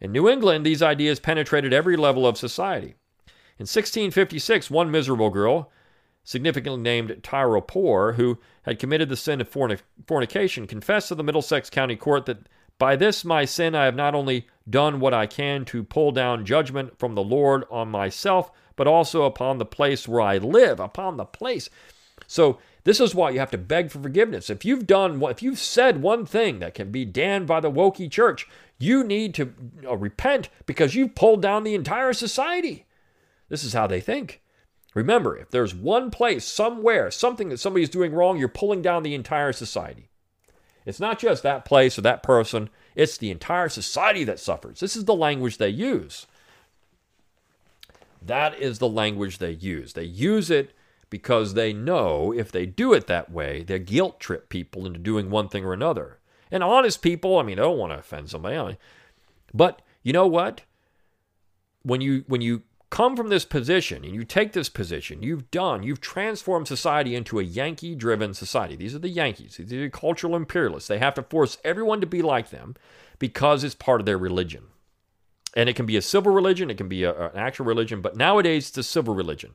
In 0.00 0.12
New 0.12 0.28
England, 0.28 0.64
these 0.64 0.82
ideas 0.82 1.20
penetrated 1.20 1.72
every 1.72 1.96
level 1.96 2.26
of 2.26 2.38
society. 2.38 2.94
In 3.58 3.64
1656, 3.64 4.70
one 4.70 4.90
miserable 4.90 5.28
girl, 5.28 5.70
significantly 6.24 6.80
named 6.80 7.10
Tryall 7.22 7.66
Pore, 7.66 8.14
who 8.14 8.38
had 8.62 8.78
committed 8.78 9.10
the 9.10 9.16
sin 9.16 9.42
of 9.42 9.82
fornication, 10.06 10.66
confessed 10.66 11.08
to 11.08 11.14
the 11.14 11.22
Middlesex 11.22 11.68
County 11.68 11.96
Court 11.96 12.24
that 12.24 12.48
by 12.78 12.96
this 12.96 13.26
my 13.26 13.44
sin 13.44 13.74
I 13.74 13.84
have 13.84 13.94
not 13.94 14.14
only 14.14 14.48
done 14.68 15.00
what 15.00 15.12
I 15.12 15.26
can 15.26 15.66
to 15.66 15.84
pull 15.84 16.12
down 16.12 16.46
judgment 16.46 16.98
from 16.98 17.14
the 17.14 17.22
Lord 17.22 17.64
on 17.70 17.90
myself, 17.90 18.50
but 18.80 18.86
also 18.86 19.24
upon 19.24 19.58
the 19.58 19.66
place 19.66 20.08
where 20.08 20.22
I 20.22 20.38
live, 20.38 20.80
upon 20.80 21.18
the 21.18 21.26
place. 21.26 21.68
So 22.26 22.60
this 22.84 22.98
is 22.98 23.14
why 23.14 23.28
you 23.28 23.38
have 23.38 23.50
to 23.50 23.58
beg 23.58 23.90
for 23.90 24.00
forgiveness. 24.00 24.48
If 24.48 24.64
you've 24.64 24.86
done, 24.86 25.22
if 25.24 25.42
you've 25.42 25.58
said 25.58 26.00
one 26.00 26.24
thing 26.24 26.60
that 26.60 26.72
can 26.72 26.90
be 26.90 27.04
damned 27.04 27.46
by 27.46 27.60
the 27.60 27.70
wokey 27.70 28.10
church, 28.10 28.48
you 28.78 29.04
need 29.04 29.34
to 29.34 29.52
uh, 29.86 29.98
repent 29.98 30.48
because 30.64 30.94
you've 30.94 31.14
pulled 31.14 31.42
down 31.42 31.62
the 31.62 31.74
entire 31.74 32.14
society. 32.14 32.86
This 33.50 33.64
is 33.64 33.74
how 33.74 33.86
they 33.86 34.00
think. 34.00 34.40
Remember, 34.94 35.36
if 35.36 35.50
there's 35.50 35.74
one 35.74 36.10
place, 36.10 36.46
somewhere, 36.46 37.10
something 37.10 37.50
that 37.50 37.60
somebody's 37.60 37.90
doing 37.90 38.14
wrong, 38.14 38.38
you're 38.38 38.48
pulling 38.48 38.80
down 38.80 39.02
the 39.02 39.14
entire 39.14 39.52
society. 39.52 40.08
It's 40.86 41.00
not 41.00 41.18
just 41.18 41.42
that 41.42 41.66
place 41.66 41.98
or 41.98 42.00
that 42.00 42.22
person, 42.22 42.70
it's 42.94 43.18
the 43.18 43.30
entire 43.30 43.68
society 43.68 44.24
that 44.24 44.40
suffers. 44.40 44.80
This 44.80 44.96
is 44.96 45.04
the 45.04 45.14
language 45.14 45.58
they 45.58 45.68
use. 45.68 46.26
That 48.22 48.58
is 48.58 48.78
the 48.78 48.88
language 48.88 49.38
they 49.38 49.52
use. 49.52 49.92
They 49.92 50.04
use 50.04 50.50
it 50.50 50.72
because 51.08 51.54
they 51.54 51.72
know 51.72 52.32
if 52.32 52.52
they 52.52 52.66
do 52.66 52.92
it 52.92 53.06
that 53.08 53.30
way, 53.30 53.62
they 53.62 53.78
guilt 53.78 54.20
trip 54.20 54.48
people 54.48 54.86
into 54.86 54.98
doing 54.98 55.30
one 55.30 55.48
thing 55.48 55.64
or 55.64 55.72
another. 55.72 56.18
And 56.50 56.62
honest 56.62 57.02
people, 57.02 57.38
I 57.38 57.42
mean, 57.42 57.58
I 57.58 57.62
don't 57.62 57.78
want 57.78 57.92
to 57.92 57.98
offend 57.98 58.30
somebody, 58.30 58.78
but 59.52 59.82
you 60.02 60.12
know 60.12 60.26
what? 60.26 60.62
When 61.82 62.00
you 62.00 62.24
when 62.26 62.40
you 62.40 62.62
come 62.90 63.16
from 63.16 63.28
this 63.28 63.44
position 63.44 64.04
and 64.04 64.14
you 64.14 64.24
take 64.24 64.52
this 64.52 64.68
position, 64.68 65.22
you've 65.22 65.50
done, 65.50 65.82
you've 65.82 66.00
transformed 66.00 66.66
society 66.66 67.14
into 67.14 67.38
a 67.38 67.44
Yankee 67.44 67.94
driven 67.94 68.34
society. 68.34 68.76
These 68.76 68.94
are 68.94 69.00
the 69.00 69.08
Yankees, 69.08 69.56
these 69.56 69.72
are 69.72 69.82
the 69.82 69.90
cultural 69.90 70.36
imperialists. 70.36 70.88
They 70.88 70.98
have 70.98 71.14
to 71.14 71.22
force 71.22 71.58
everyone 71.64 72.00
to 72.00 72.06
be 72.06 72.20
like 72.20 72.50
them 72.50 72.74
because 73.18 73.64
it's 73.64 73.74
part 73.74 74.00
of 74.00 74.06
their 74.06 74.18
religion. 74.18 74.64
And 75.54 75.68
it 75.68 75.74
can 75.74 75.86
be 75.86 75.96
a 75.96 76.02
civil 76.02 76.32
religion, 76.32 76.70
it 76.70 76.76
can 76.76 76.88
be 76.88 77.02
a, 77.04 77.30
an 77.30 77.36
actual 77.36 77.66
religion, 77.66 78.00
but 78.00 78.16
nowadays 78.16 78.68
it's 78.68 78.78
a 78.78 78.82
civil 78.82 79.14
religion. 79.14 79.54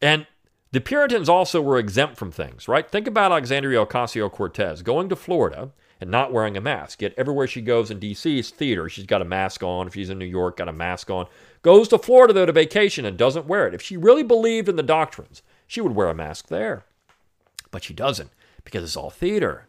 And 0.00 0.26
the 0.72 0.80
Puritans 0.80 1.28
also 1.28 1.60
were 1.60 1.78
exempt 1.78 2.16
from 2.16 2.30
things, 2.30 2.68
right? 2.68 2.88
Think 2.88 3.08
about 3.08 3.32
Alexandria 3.32 3.84
Ocasio 3.84 4.30
Cortez 4.30 4.82
going 4.82 5.08
to 5.08 5.16
Florida 5.16 5.72
and 6.00 6.10
not 6.10 6.32
wearing 6.32 6.56
a 6.56 6.60
mask. 6.60 7.02
Yet 7.02 7.12
everywhere 7.16 7.46
she 7.46 7.60
goes 7.60 7.90
in 7.90 7.98
D.C. 7.98 8.38
is 8.38 8.50
theater. 8.50 8.88
She's 8.88 9.06
got 9.06 9.20
a 9.20 9.26
mask 9.26 9.62
on. 9.62 9.86
If 9.86 9.94
she's 9.94 10.10
in 10.10 10.18
New 10.18 10.24
York, 10.24 10.56
got 10.56 10.68
a 10.68 10.72
mask 10.72 11.10
on. 11.10 11.26
Goes 11.62 11.88
to 11.88 11.98
Florida, 11.98 12.32
though, 12.32 12.46
to 12.46 12.52
vacation 12.52 13.04
and 13.04 13.18
doesn't 13.18 13.46
wear 13.46 13.66
it. 13.66 13.74
If 13.74 13.82
she 13.82 13.96
really 13.96 14.22
believed 14.22 14.68
in 14.68 14.76
the 14.76 14.82
doctrines, 14.82 15.42
she 15.66 15.80
would 15.80 15.94
wear 15.94 16.08
a 16.08 16.14
mask 16.14 16.48
there. 16.48 16.84
But 17.70 17.84
she 17.84 17.92
doesn't 17.92 18.30
because 18.64 18.84
it's 18.84 18.96
all 18.96 19.10
theater, 19.10 19.66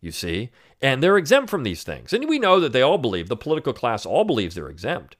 you 0.00 0.10
see. 0.12 0.50
And 0.82 1.02
they're 1.02 1.18
exempt 1.18 1.50
from 1.50 1.62
these 1.62 1.82
things. 1.82 2.12
And 2.12 2.28
we 2.28 2.38
know 2.38 2.58
that 2.60 2.72
they 2.72 2.82
all 2.82 2.98
believe, 2.98 3.28
the 3.28 3.36
political 3.36 3.72
class 3.72 4.06
all 4.06 4.24
believes 4.24 4.54
they're 4.54 4.68
exempt. 4.68 5.16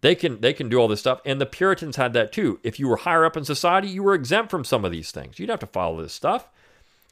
They 0.00 0.14
can 0.14 0.40
they 0.40 0.52
can 0.52 0.68
do 0.68 0.78
all 0.78 0.88
this 0.88 1.00
stuff. 1.00 1.20
And 1.24 1.40
the 1.40 1.46
Puritans 1.46 1.96
had 1.96 2.12
that 2.12 2.30
too. 2.32 2.60
If 2.62 2.78
you 2.78 2.88
were 2.88 2.96
higher 2.96 3.24
up 3.24 3.36
in 3.36 3.44
society, 3.44 3.88
you 3.88 4.02
were 4.02 4.14
exempt 4.14 4.50
from 4.50 4.64
some 4.64 4.84
of 4.84 4.92
these 4.92 5.10
things. 5.10 5.38
You'd 5.38 5.48
have 5.48 5.60
to 5.60 5.66
follow 5.66 6.02
this 6.02 6.12
stuff. 6.12 6.48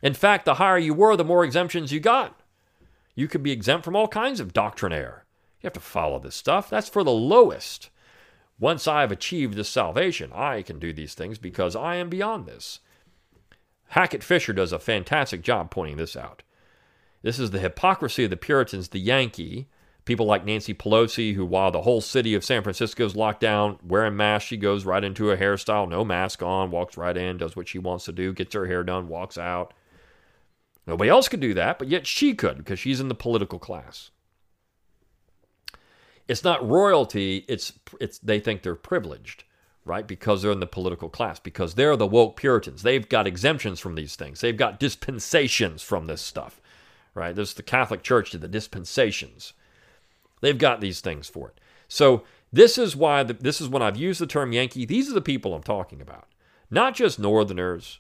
In 0.03 0.15
fact, 0.15 0.45
the 0.45 0.55
higher 0.55 0.79
you 0.79 0.93
were, 0.93 1.17
the 1.17 1.25
more 1.25 1.45
exemptions 1.45 1.93
you 1.93 2.01
got. 2.01 2.39
You 3.15 3.29
could 3.29 3.43
be 3.43 3.53
exempt 3.53 3.85
from 3.85 3.97
all 3.97 4.09
kinds 4.09 4.41
of 4.41 4.53
doctrinaire. 4.53 5.25
You 5.61 5.69
have 5.69 5.73
to 5.75 5.81
follow 5.81 6.19
this 6.19 6.35
stuff. 6.35 6.69
That's 6.69 6.89
for 6.89 7.05
the 7.05 7.13
lowest. 7.13 7.89
Once 8.59 8.87
I 8.87 9.01
have 9.01 9.13
achieved 9.13 9.55
this 9.55 9.69
salvation, 9.69 10.31
I 10.35 10.63
can 10.63 10.79
do 10.79 10.93
these 10.93 11.15
things 11.15 11.39
because 11.39 11.75
I 11.75 11.97
am 11.97 12.09
beyond 12.09 12.47
this. 12.47 12.81
Hackett 13.89 14.23
Fischer 14.23 14.53
does 14.53 14.73
a 14.73 14.79
fantastic 14.79 15.43
job 15.43 15.71
pointing 15.71 15.97
this 15.97 16.17
out. 16.17 16.43
This 17.23 17.39
is 17.39 17.51
the 17.51 17.61
hypocrisy 17.61 18.25
of 18.25 18.31
the 18.31 18.37
Puritans, 18.37 18.89
the 18.89 19.01
Yankee, 19.01 19.69
People 20.05 20.27
like 20.27 20.45
Nancy 20.45 20.75
Pelosi, 20.75 21.35
who, 21.35 21.47
while 21.47 21.71
the 21.71 21.83
whole 21.83 22.01
city 22.01 22.35
of 22.35 22.45
San 22.45 22.63
Francisco 22.65 23.05
is 23.05 23.15
locked 23.15 23.41
down, 23.41 23.79
wearing 23.87 24.17
masks, 24.17 24.49
she 24.49 24.57
goes 24.57 24.85
right 24.85 25.03
into 25.03 25.31
a 25.31 25.37
hairstyle, 25.37 25.89
no 25.89 26.05
mask 26.05 26.43
on, 26.43 26.73
walks 26.73 26.97
right 26.97 27.17
in, 27.17 27.37
does 27.37 27.55
what 27.55 27.69
she 27.69 27.79
wants 27.79 28.07
to 28.07 28.13
do, 28.13 28.33
gets 28.33 28.55
her 28.55 28.67
hair 28.67 28.83
done, 28.83 29.07
walks 29.07 29.39
out. 29.39 29.73
Nobody 30.89 31.09
else 31.09 31.29
could 31.29 31.39
do 31.39 31.55
that, 31.55 31.79
but 31.79 31.87
yet 31.87 32.05
she 32.05 32.35
could 32.35 32.59
because 32.59 32.81
she's 32.81 32.99
in 32.99 33.07
the 33.07 33.15
political 33.15 33.61
class. 33.61 34.11
It's 36.27 36.43
not 36.43 36.69
royalty, 36.69 37.45
it's, 37.47 37.73
it's 38.01 38.19
they 38.19 38.41
think 38.41 38.63
they're 38.63 38.75
privileged, 38.75 39.45
right? 39.85 40.07
Because 40.07 40.43
they're 40.43 40.51
in 40.51 40.59
the 40.59 40.67
political 40.67 41.09
class, 41.09 41.39
because 41.39 41.75
they're 41.75 41.97
the 41.97 42.09
woke 42.09 42.37
Puritans. 42.37 42.83
They've 42.83 43.09
got 43.09 43.29
exemptions 43.29 43.79
from 43.79 43.95
these 43.95 44.17
things, 44.17 44.41
they've 44.41 44.57
got 44.57 44.81
dispensations 44.81 45.83
from 45.83 46.07
this 46.07 46.23
stuff, 46.23 46.61
right? 47.15 47.35
There's 47.35 47.55
the 47.55 47.63
Catholic 47.63 48.03
Church 48.03 48.31
to 48.31 48.39
the 48.39 48.49
dispensations. 48.49 49.53
They've 50.41 50.59
got 50.59 50.81
these 50.81 51.01
things 51.01 51.29
for 51.29 51.49
it. 51.49 51.61
So 51.89 52.25
this 52.53 52.77
is 52.79 52.97
why 52.97 53.23
the, 53.23 53.35
this 53.35 53.61
is 53.61 53.69
when 53.69 53.83
I've 53.83 53.97
used 53.97 54.21
the 54.21 54.27
term 54.27 54.53
Yankee. 54.53 54.85
These 54.85 55.11
are 55.11 55.15
the 55.15 55.21
people 55.21 55.55
I'm 55.55 55.63
talking 55.63 56.01
about, 56.01 56.27
not 56.71 56.95
just 56.95 57.19
Northerners. 57.19 57.99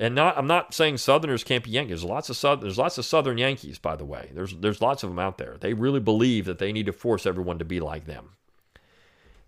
And 0.00 0.14
not, 0.14 0.38
I'm 0.38 0.46
not 0.46 0.74
saying 0.74 0.98
Southerners 0.98 1.42
can't 1.42 1.64
be 1.64 1.70
Yankees. 1.72 2.02
There's 2.02 2.04
lots 2.04 2.30
of 2.30 2.36
Southern, 2.36 2.60
there's 2.60 2.78
lots 2.78 2.98
of 2.98 3.04
Southern 3.04 3.36
Yankees, 3.36 3.80
by 3.80 3.96
the 3.96 4.04
way. 4.04 4.30
There's 4.32 4.54
there's 4.54 4.80
lots 4.80 5.02
of 5.02 5.10
them 5.10 5.18
out 5.18 5.38
there. 5.38 5.56
They 5.58 5.72
really 5.74 5.98
believe 5.98 6.44
that 6.44 6.58
they 6.58 6.70
need 6.70 6.86
to 6.86 6.92
force 6.92 7.26
everyone 7.26 7.58
to 7.58 7.64
be 7.64 7.80
like 7.80 8.04
them, 8.04 8.36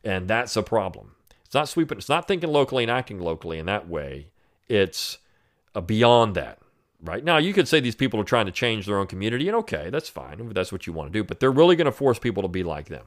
and 0.02 0.26
that's 0.26 0.56
a 0.56 0.64
problem. 0.64 1.14
It's 1.44 1.54
not 1.54 1.68
sweeping. 1.68 1.98
It's 1.98 2.08
not 2.08 2.26
thinking 2.26 2.50
locally 2.50 2.82
and 2.82 2.90
acting 2.90 3.20
locally 3.20 3.60
in 3.60 3.66
that 3.66 3.88
way. 3.88 4.30
It's 4.68 5.18
uh, 5.72 5.80
beyond 5.80 6.34
that 6.34 6.58
right 7.02 7.24
now 7.24 7.36
you 7.36 7.52
could 7.52 7.68
say 7.68 7.80
these 7.80 7.94
people 7.94 8.20
are 8.20 8.24
trying 8.24 8.46
to 8.46 8.52
change 8.52 8.86
their 8.86 8.98
own 8.98 9.06
community 9.06 9.48
and 9.48 9.56
okay 9.56 9.90
that's 9.90 10.08
fine 10.08 10.40
if 10.40 10.54
that's 10.54 10.72
what 10.72 10.86
you 10.86 10.92
want 10.92 11.12
to 11.12 11.18
do 11.18 11.24
but 11.24 11.40
they're 11.40 11.50
really 11.50 11.76
going 11.76 11.86
to 11.86 11.92
force 11.92 12.18
people 12.18 12.42
to 12.42 12.48
be 12.48 12.62
like 12.62 12.88
them 12.88 13.06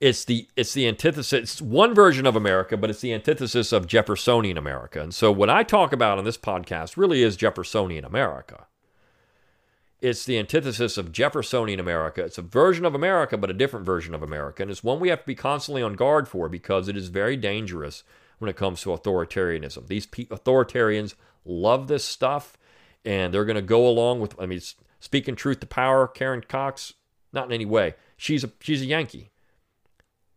it's 0.00 0.24
the 0.24 0.48
it's 0.56 0.74
the 0.74 0.86
antithesis 0.86 1.32
it's 1.32 1.62
one 1.62 1.94
version 1.94 2.26
of 2.26 2.36
america 2.36 2.76
but 2.76 2.90
it's 2.90 3.00
the 3.00 3.12
antithesis 3.12 3.72
of 3.72 3.86
jeffersonian 3.86 4.58
america 4.58 5.00
and 5.00 5.14
so 5.14 5.30
what 5.30 5.50
i 5.50 5.62
talk 5.62 5.92
about 5.92 6.18
on 6.18 6.24
this 6.24 6.38
podcast 6.38 6.96
really 6.96 7.22
is 7.22 7.36
jeffersonian 7.36 8.04
america 8.04 8.66
it's 10.04 10.26
the 10.26 10.38
antithesis 10.38 10.98
of 10.98 11.12
Jeffersonian 11.12 11.80
America. 11.80 12.22
It's 12.22 12.36
a 12.36 12.42
version 12.42 12.84
of 12.84 12.94
America, 12.94 13.38
but 13.38 13.48
a 13.48 13.54
different 13.54 13.86
version 13.86 14.14
of 14.14 14.22
America. 14.22 14.60
And 14.60 14.70
it's 14.70 14.84
one 14.84 15.00
we 15.00 15.08
have 15.08 15.20
to 15.20 15.26
be 15.26 15.34
constantly 15.34 15.82
on 15.82 15.94
guard 15.94 16.28
for 16.28 16.46
because 16.46 16.88
it 16.88 16.96
is 16.96 17.08
very 17.08 17.38
dangerous 17.38 18.04
when 18.38 18.50
it 18.50 18.56
comes 18.56 18.82
to 18.82 18.90
authoritarianism. 18.90 19.86
These 19.86 20.04
pe- 20.04 20.26
authoritarians 20.26 21.14
love 21.44 21.88
this 21.88 22.04
stuff 22.04 22.56
and 23.04 23.32
they're 23.32 23.44
going 23.44 23.56
to 23.56 23.62
go 23.62 23.86
along 23.86 24.20
with, 24.20 24.38
I 24.40 24.46
mean, 24.46 24.60
speaking 25.00 25.36
truth 25.36 25.60
to 25.60 25.66
power, 25.66 26.06
Karen 26.06 26.42
Cox, 26.48 26.94
not 27.32 27.46
in 27.46 27.52
any 27.52 27.66
way. 27.66 27.94
She's 28.16 28.44
a, 28.44 28.50
she's 28.60 28.82
a 28.82 28.86
Yankee. 28.86 29.30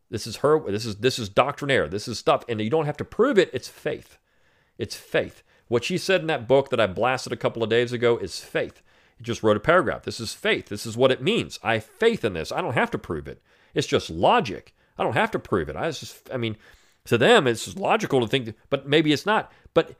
This 0.09 0.25
is 0.25 0.37
her, 0.37 0.59
this 0.71 0.85
is, 0.85 0.97
this 0.97 1.19
is 1.19 1.29
doctrinaire. 1.29 1.87
This 1.87 2.07
is 2.07 2.17
stuff. 2.17 2.43
And 2.47 2.59
you 2.61 2.69
don't 2.69 2.85
have 2.85 2.97
to 2.97 3.05
prove 3.05 3.37
it. 3.37 3.49
It's 3.53 3.67
faith. 3.67 4.17
It's 4.77 4.95
faith. 4.95 5.43
What 5.67 5.83
she 5.83 5.97
said 5.97 6.21
in 6.21 6.27
that 6.27 6.47
book 6.47 6.69
that 6.69 6.79
I 6.79 6.87
blasted 6.87 7.33
a 7.33 7.37
couple 7.37 7.61
of 7.61 7.69
days 7.69 7.91
ago 7.91 8.17
is 8.17 8.39
faith. 8.39 8.81
He 9.17 9.23
just 9.23 9.43
wrote 9.43 9.57
a 9.57 9.61
paragraph. 9.61 10.03
This 10.03 10.19
is 10.19 10.33
faith. 10.33 10.67
This 10.67 10.85
is 10.85 10.95
what 10.95 11.11
it 11.11 11.21
means. 11.21 11.59
I 11.63 11.75
have 11.75 11.83
faith 11.83 12.23
in 12.23 12.33
this. 12.33 12.51
I 12.51 12.61
don't 12.61 12.73
have 12.73 12.91
to 12.91 12.97
prove 12.97 13.27
it. 13.27 13.41
It's 13.73 13.87
just 13.87 14.09
logic. 14.09 14.73
I 14.97 15.03
don't 15.03 15.13
have 15.13 15.31
to 15.31 15.39
prove 15.39 15.69
it. 15.69 15.75
I 15.75 15.89
just, 15.91 16.29
I 16.33 16.37
mean, 16.37 16.57
to 17.05 17.17
them, 17.17 17.47
it's 17.47 17.75
logical 17.75 18.21
to 18.21 18.27
think, 18.27 18.55
but 18.69 18.87
maybe 18.87 19.11
it's 19.11 19.25
not. 19.25 19.51
But 19.73 19.95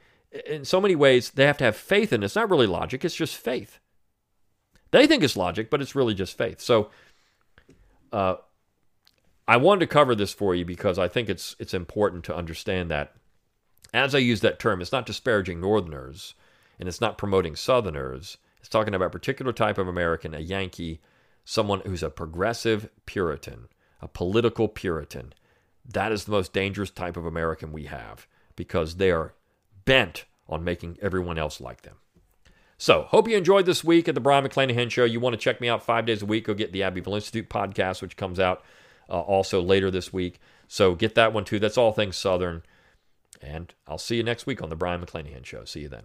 in 0.46 0.64
so 0.64 0.80
many 0.80 0.94
ways, 0.94 1.30
they 1.30 1.46
have 1.46 1.58
to 1.58 1.64
have 1.64 1.76
faith 1.76 2.12
in 2.12 2.22
it. 2.22 2.26
It's 2.26 2.36
not 2.36 2.50
really 2.50 2.66
logic. 2.66 3.04
It's 3.04 3.14
just 3.14 3.36
faith. 3.36 3.80
They 4.90 5.06
think 5.06 5.22
it's 5.22 5.36
logic, 5.36 5.70
but 5.70 5.82
it's 5.82 5.94
really 5.94 6.14
just 6.14 6.36
faith. 6.36 6.60
So, 6.60 6.90
uh, 8.12 8.36
I 9.46 9.56
wanted 9.56 9.80
to 9.80 9.86
cover 9.86 10.14
this 10.14 10.32
for 10.32 10.54
you 10.54 10.64
because 10.64 10.98
I 10.98 11.08
think 11.08 11.28
it's 11.28 11.56
it's 11.58 11.74
important 11.74 12.24
to 12.24 12.36
understand 12.36 12.90
that. 12.90 13.12
As 13.94 14.14
I 14.14 14.18
use 14.18 14.40
that 14.42 14.58
term, 14.58 14.82
it's 14.82 14.92
not 14.92 15.06
disparaging 15.06 15.62
Northerners, 15.62 16.34
and 16.78 16.88
it's 16.88 17.00
not 17.00 17.16
promoting 17.16 17.56
Southerners 17.56 18.36
it's 18.60 18.68
talking 18.68 18.94
about 18.94 19.06
a 19.06 19.10
particular 19.10 19.52
type 19.52 19.78
of 19.78 19.88
American, 19.88 20.34
a 20.34 20.40
Yankee, 20.40 21.00
someone 21.44 21.80
who's 21.86 22.02
a 22.02 22.10
progressive 22.10 22.90
Puritan, 23.06 23.68
a 24.02 24.08
political 24.08 24.68
Puritan. 24.68 25.32
That 25.84 26.12
is 26.12 26.24
the 26.24 26.32
most 26.32 26.52
dangerous 26.52 26.90
type 26.90 27.16
of 27.16 27.24
American 27.24 27.72
we 27.72 27.84
have 27.84 28.26
because 28.56 28.96
they 28.96 29.10
are 29.10 29.34
bent 29.88 30.26
on 30.48 30.62
making 30.62 30.98
everyone 31.00 31.38
else 31.38 31.60
like 31.60 31.82
them. 31.82 31.96
So, 32.76 33.06
hope 33.08 33.26
you 33.26 33.36
enjoyed 33.36 33.66
this 33.66 33.82
week 33.82 34.06
at 34.06 34.14
the 34.14 34.20
Brion 34.20 34.44
McClanahan 34.46 34.88
Show. 34.90 35.04
You 35.04 35.18
want 35.18 35.32
to 35.32 35.38
check 35.38 35.60
me 35.60 35.68
out 35.68 35.82
five 35.82 36.06
days 36.06 36.22
a 36.22 36.26
week, 36.26 36.44
go 36.44 36.54
get 36.54 36.72
the 36.72 36.84
Abbeville 36.84 37.16
Institute 37.16 37.48
podcast, 37.48 38.00
which 38.02 38.16
comes 38.16 38.38
out 38.38 38.62
uh, 39.08 39.18
also 39.18 39.60
later 39.60 39.90
this 39.90 40.12
week. 40.12 40.38
So, 40.68 40.94
get 40.94 41.16
that 41.16 41.32
one 41.32 41.44
too. 41.44 41.58
That's 41.58 41.76
all 41.78 41.92
things 41.92 42.16
Southern. 42.16 42.62
And 43.42 43.74
I'll 43.86 43.98
see 43.98 44.16
you 44.16 44.22
next 44.22 44.46
week 44.46 44.62
on 44.62 44.68
the 44.68 44.76
Brion 44.76 45.00
McClanahan 45.00 45.44
Show. 45.44 45.64
See 45.64 45.80
you 45.80 45.88
then. 45.88 46.04